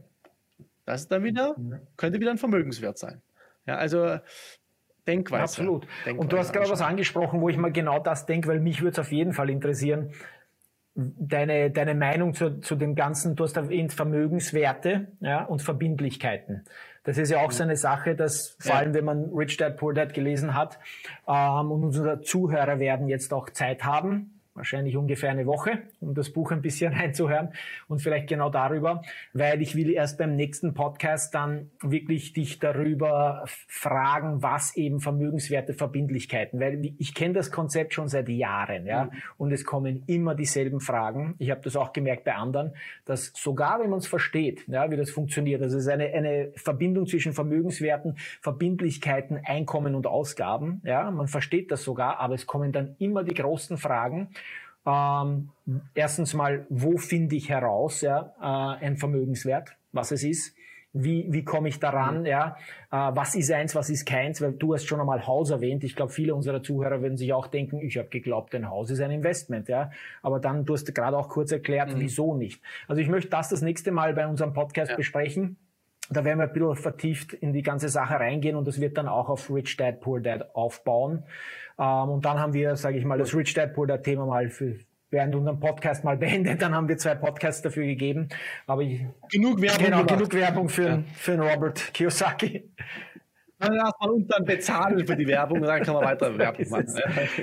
Das 0.83 1.03
ist 1.03 1.07
dann 1.13 1.23
wieder, 1.23 1.55
könnte 1.95 2.19
wieder 2.19 2.31
ein 2.31 2.37
Vermögenswert 2.37 2.97
sein. 2.97 3.21
Ja, 3.65 3.77
also 3.77 4.17
Denkweise. 5.07 5.43
Absolut. 5.43 5.87
Denkweise 6.05 6.19
und 6.19 6.33
du 6.33 6.37
hast 6.37 6.51
gerade 6.51 6.69
was 6.69 6.81
angesprochen, 6.81 7.39
wo 7.39 7.47
ich 7.47 7.55
mal 7.55 7.71
genau 7.71 7.99
das 7.99 8.25
denke, 8.25 8.49
weil 8.49 8.59
mich 8.59 8.81
würde 8.81 8.91
es 8.91 8.99
auf 8.99 9.13
jeden 9.13 9.31
Fall 9.31 9.49
interessieren 9.49 10.11
deine, 10.95 11.71
deine 11.71 11.95
Meinung 11.95 12.33
zu, 12.33 12.59
zu 12.61 12.75
dem 12.75 12.95
Ganzen, 12.95 13.35
du 13.35 13.43
hast 13.43 13.57
erwähnt 13.57 13.93
Vermögenswerte 13.93 15.07
ja, 15.19 15.43
und 15.43 15.61
Verbindlichkeiten. 15.61 16.63
Das 17.03 17.17
ist 17.17 17.31
ja 17.31 17.39
auch 17.39 17.51
so 17.51 17.63
eine 17.63 17.75
Sache, 17.75 18.15
dass 18.15 18.55
vor 18.59 18.75
allem, 18.75 18.93
wenn 18.93 19.03
man 19.03 19.29
Rich 19.33 19.57
Dad 19.57 19.77
Poor 19.77 19.93
Dad 19.93 20.13
gelesen 20.13 20.55
hat 20.55 20.79
ähm, 21.27 21.71
und 21.71 21.83
unsere 21.83 22.21
Zuhörer 22.21 22.79
werden 22.79 23.07
jetzt 23.07 23.33
auch 23.33 23.49
Zeit 23.49 23.83
haben, 23.83 24.32
wahrscheinlich 24.55 24.95
ungefähr 24.97 25.31
eine 25.31 25.45
Woche, 25.45 25.83
um 25.99 26.13
das 26.13 26.31
Buch 26.31 26.51
ein 26.51 26.61
bisschen 26.61 26.93
reinzuhören 26.93 27.53
und 27.87 28.01
vielleicht 28.01 28.27
genau 28.27 28.49
darüber, 28.49 29.01
weil 29.33 29.61
ich 29.61 29.75
will 29.75 29.91
erst 29.91 30.17
beim 30.17 30.35
nächsten 30.35 30.73
Podcast 30.73 31.33
dann 31.33 31.71
wirklich 31.81 32.33
dich 32.33 32.59
darüber 32.59 33.45
fragen, 33.67 34.43
was 34.43 34.75
eben 34.75 34.99
vermögenswerte 34.99 35.73
Verbindlichkeiten, 35.73 36.59
weil 36.59 36.93
ich 36.97 37.13
kenne 37.13 37.33
das 37.33 37.51
Konzept 37.51 37.93
schon 37.93 38.07
seit 38.07 38.29
Jahren, 38.29 38.85
ja, 38.85 39.05
mhm. 39.05 39.11
und 39.37 39.51
es 39.51 39.65
kommen 39.65 40.03
immer 40.07 40.35
dieselben 40.35 40.79
Fragen. 40.79 41.35
Ich 41.39 41.49
habe 41.49 41.61
das 41.61 41.75
auch 41.75 41.93
gemerkt 41.93 42.23
bei 42.23 42.35
anderen, 42.35 42.75
dass 43.05 43.31
sogar 43.35 43.79
wenn 43.79 43.89
man 43.89 43.99
es 43.99 44.07
versteht, 44.07 44.67
ja, 44.67 44.89
wie 44.91 44.97
das 44.97 45.09
funktioniert, 45.09 45.61
also 45.61 45.77
es 45.77 45.83
ist 45.83 45.89
eine, 45.91 46.05
eine 46.05 46.51
Verbindung 46.55 47.07
zwischen 47.07 47.33
Vermögenswerten, 47.33 48.17
Verbindlichkeiten, 48.41 49.39
Einkommen 49.43 49.95
und 49.95 50.05
Ausgaben, 50.05 50.81
ja, 50.85 51.09
man 51.09 51.27
versteht 51.27 51.71
das 51.71 51.83
sogar, 51.83 52.19
aber 52.19 52.35
es 52.35 52.45
kommen 52.45 52.71
dann 52.71 52.95
immer 52.99 53.23
die 53.23 53.33
großen 53.33 53.77
Fragen, 53.77 54.29
ähm, 54.85 55.49
erstens 55.95 56.33
mal, 56.33 56.65
wo 56.69 56.97
finde 56.97 57.35
ich 57.35 57.49
heraus, 57.49 58.01
ja, 58.01 58.33
äh, 58.41 58.85
ein 58.85 58.97
Vermögenswert, 58.97 59.75
was 59.91 60.11
es 60.11 60.23
ist? 60.23 60.55
Wie, 60.95 61.25
wie 61.29 61.43
komme 61.43 61.69
ich 61.69 61.79
daran? 61.79 62.19
Mhm. 62.19 62.25
Ja, 62.27 62.57
äh, 62.91 62.95
was 63.15 63.33
ist 63.33 63.51
eins, 63.51 63.73
was 63.73 63.89
ist 63.89 64.05
keins? 64.05 64.41
Weil 64.41 64.53
du 64.53 64.75
hast 64.75 64.85
schon 64.85 64.99
einmal 64.99 65.25
Haus 65.25 65.49
erwähnt. 65.49 65.83
Ich 65.83 65.95
glaube, 65.95 66.11
viele 66.11 66.35
unserer 66.35 66.61
Zuhörer 66.61 67.01
würden 67.01 67.17
sich 67.17 67.33
auch 67.33 67.47
denken, 67.47 67.79
ich 67.81 67.97
habe 67.97 68.09
geglaubt, 68.09 68.53
ein 68.53 68.69
Haus 68.69 68.91
ist 68.91 68.99
ein 68.99 69.09
Investment. 69.09 69.69
Ja, 69.69 69.89
aber 70.21 70.39
dann 70.39 70.65
du 70.65 70.73
hast 70.73 70.93
gerade 70.93 71.17
auch 71.17 71.29
kurz 71.29 71.51
erklärt, 71.51 71.95
mhm. 71.95 71.99
wieso 71.99 72.35
nicht. 72.35 72.61
Also 72.87 73.01
ich 73.01 73.09
möchte 73.09 73.31
das 73.31 73.49
das 73.49 73.61
nächste 73.61 73.91
Mal 73.91 74.13
bei 74.13 74.27
unserem 74.27 74.53
Podcast 74.53 74.91
ja. 74.91 74.97
besprechen. 74.97 75.57
Da 76.09 76.25
werden 76.25 76.37
wir 76.37 76.47
ein 76.47 76.53
bisschen 76.53 76.75
vertieft 76.75 77.33
in 77.33 77.53
die 77.53 77.63
ganze 77.63 77.89
Sache 77.89 78.15
reingehen 78.15 78.55
und 78.55 78.67
das 78.67 78.79
wird 78.79 78.97
dann 78.97 79.07
auch 79.07 79.29
auf 79.29 79.49
Rich 79.49 79.77
Dad 79.77 80.01
Poor 80.01 80.19
Dad 80.19 80.53
aufbauen. 80.53 81.23
Ähm, 81.79 82.09
und 82.09 82.25
dann 82.25 82.39
haben 82.39 82.53
wir, 82.53 82.75
sage 82.75 82.97
ich 82.97 83.05
mal, 83.05 83.17
das 83.17 83.35
Rich 83.35 83.53
Dad 83.53 83.73
Poor 83.73 83.87
Dad 83.87 84.03
Thema 84.03 84.25
mal 84.25 84.49
für 84.49 84.77
während 85.09 85.35
unserem 85.35 85.59
Podcast 85.59 86.03
mal 86.03 86.17
beendet. 86.23 86.61
Dann 86.61 86.75
haben 86.75 86.89
wir 86.89 86.97
zwei 86.97 87.15
Podcasts 87.15 87.61
dafür 87.61 87.85
gegeben. 87.85 88.27
Aber 88.67 88.81
ich, 88.81 89.05
genug 89.31 89.61
Werbung. 89.61 89.85
Genau, 89.85 90.03
genug 90.03 90.33
Werbung 90.33 90.69
für, 90.69 90.87
ja. 90.87 91.03
für 91.15 91.39
Robert 91.39 91.93
Kiyosaki. 91.93 92.69
Dann 93.59 93.75
erstmal 93.75 94.09
uns 94.09 94.27
dann 94.27 94.43
bezahlen 94.43 95.07
für 95.07 95.15
die 95.15 95.27
Werbung 95.27 95.61
und 95.61 95.67
dann 95.67 95.81
kann 95.83 95.93
man 95.93 96.03
weiter 96.03 96.37
Werbung 96.37 96.69
machen. 96.69 96.85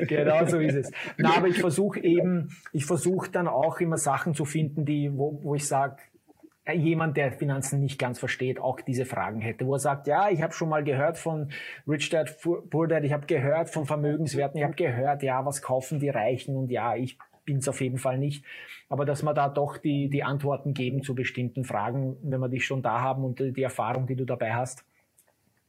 genau 0.06 0.44
so 0.44 0.58
ist 0.58 0.74
es. 0.74 0.90
Na, 1.16 1.36
aber 1.36 1.48
ich 1.48 1.58
versuche 1.60 2.00
eben, 2.00 2.50
ich 2.72 2.84
versuche 2.84 3.30
dann 3.30 3.48
auch 3.48 3.80
immer 3.80 3.96
Sachen 3.96 4.34
zu 4.34 4.44
finden, 4.44 4.84
die, 4.84 5.10
wo, 5.16 5.40
wo 5.42 5.54
ich 5.54 5.66
sage, 5.66 5.96
jemand, 6.72 7.16
der 7.16 7.32
Finanzen 7.32 7.80
nicht 7.80 7.98
ganz 7.98 8.18
versteht, 8.18 8.60
auch 8.60 8.80
diese 8.80 9.04
Fragen 9.04 9.40
hätte, 9.40 9.66
wo 9.66 9.74
er 9.74 9.78
sagt, 9.78 10.06
ja, 10.06 10.28
ich 10.28 10.42
habe 10.42 10.52
schon 10.52 10.68
mal 10.68 10.84
gehört 10.84 11.18
von 11.18 11.50
Rich 11.88 12.10
Dad, 12.10 12.36
Poor 12.42 12.86
Dad, 12.86 13.04
ich 13.04 13.12
habe 13.12 13.26
gehört 13.26 13.70
von 13.70 13.86
Vermögenswerten, 13.86 14.58
ich 14.58 14.64
habe 14.64 14.74
gehört, 14.74 15.22
ja, 15.22 15.44
was 15.44 15.62
kaufen 15.62 16.00
die 16.00 16.10
Reichen 16.10 16.56
und 16.56 16.70
ja, 16.70 16.94
ich 16.94 17.18
bin 17.44 17.58
es 17.58 17.68
auf 17.68 17.80
jeden 17.80 17.98
Fall 17.98 18.18
nicht. 18.18 18.44
Aber 18.88 19.04
dass 19.04 19.22
wir 19.22 19.34
da 19.34 19.48
doch 19.48 19.78
die, 19.78 20.08
die 20.08 20.22
Antworten 20.22 20.74
geben 20.74 21.02
zu 21.02 21.14
bestimmten 21.14 21.64
Fragen, 21.64 22.16
wenn 22.22 22.40
wir 22.40 22.48
dich 22.48 22.64
schon 22.64 22.82
da 22.82 23.00
haben 23.00 23.24
und 23.24 23.40
die 23.40 23.62
Erfahrung, 23.62 24.06
die 24.06 24.16
du 24.16 24.24
dabei 24.24 24.52
hast. 24.54 24.84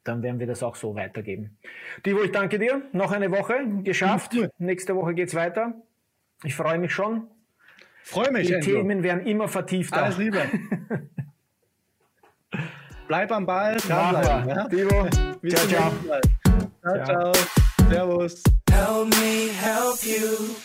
dann 0.03 0.23
werden 0.23 0.39
wir 0.39 0.47
das 0.47 0.63
auch 0.63 0.75
so 0.75 0.95
weitergeben. 0.95 1.57
Divo, 2.05 2.23
ich 2.23 2.31
danke 2.31 2.57
dir. 2.57 2.81
Noch 2.91 3.11
eine 3.11 3.31
Woche 3.31 3.53
geschafft. 3.83 4.35
Nächste 4.57 4.95
Woche 4.95 5.13
geht's 5.13 5.35
weiter. 5.35 5.75
Ich 6.43 6.55
freue 6.55 6.79
mich 6.79 6.91
schon. 6.91 7.27
Freue 8.03 8.31
mich. 8.31 8.47
Die 8.47 8.55
Andrew. 8.55 8.71
Themen 8.77 9.03
werden 9.03 9.25
immer 9.25 9.47
vertiefter. 9.47 10.03
Alles 10.03 10.17
Liebe. 10.17 10.41
Bleib 13.07 13.31
am 13.31 13.45
Ball. 13.45 13.77
Dranbleiben, 13.77 14.49
ja? 14.49 14.67
Divo. 14.67 15.07
ciao, 15.49 15.67
ciao. 15.67 15.91
Ciao, 16.81 17.05
ciao. 17.05 17.33
Servus. 17.89 18.43
Help 18.71 19.09
me 19.09 19.49
help 19.49 20.01
you. 20.03 20.55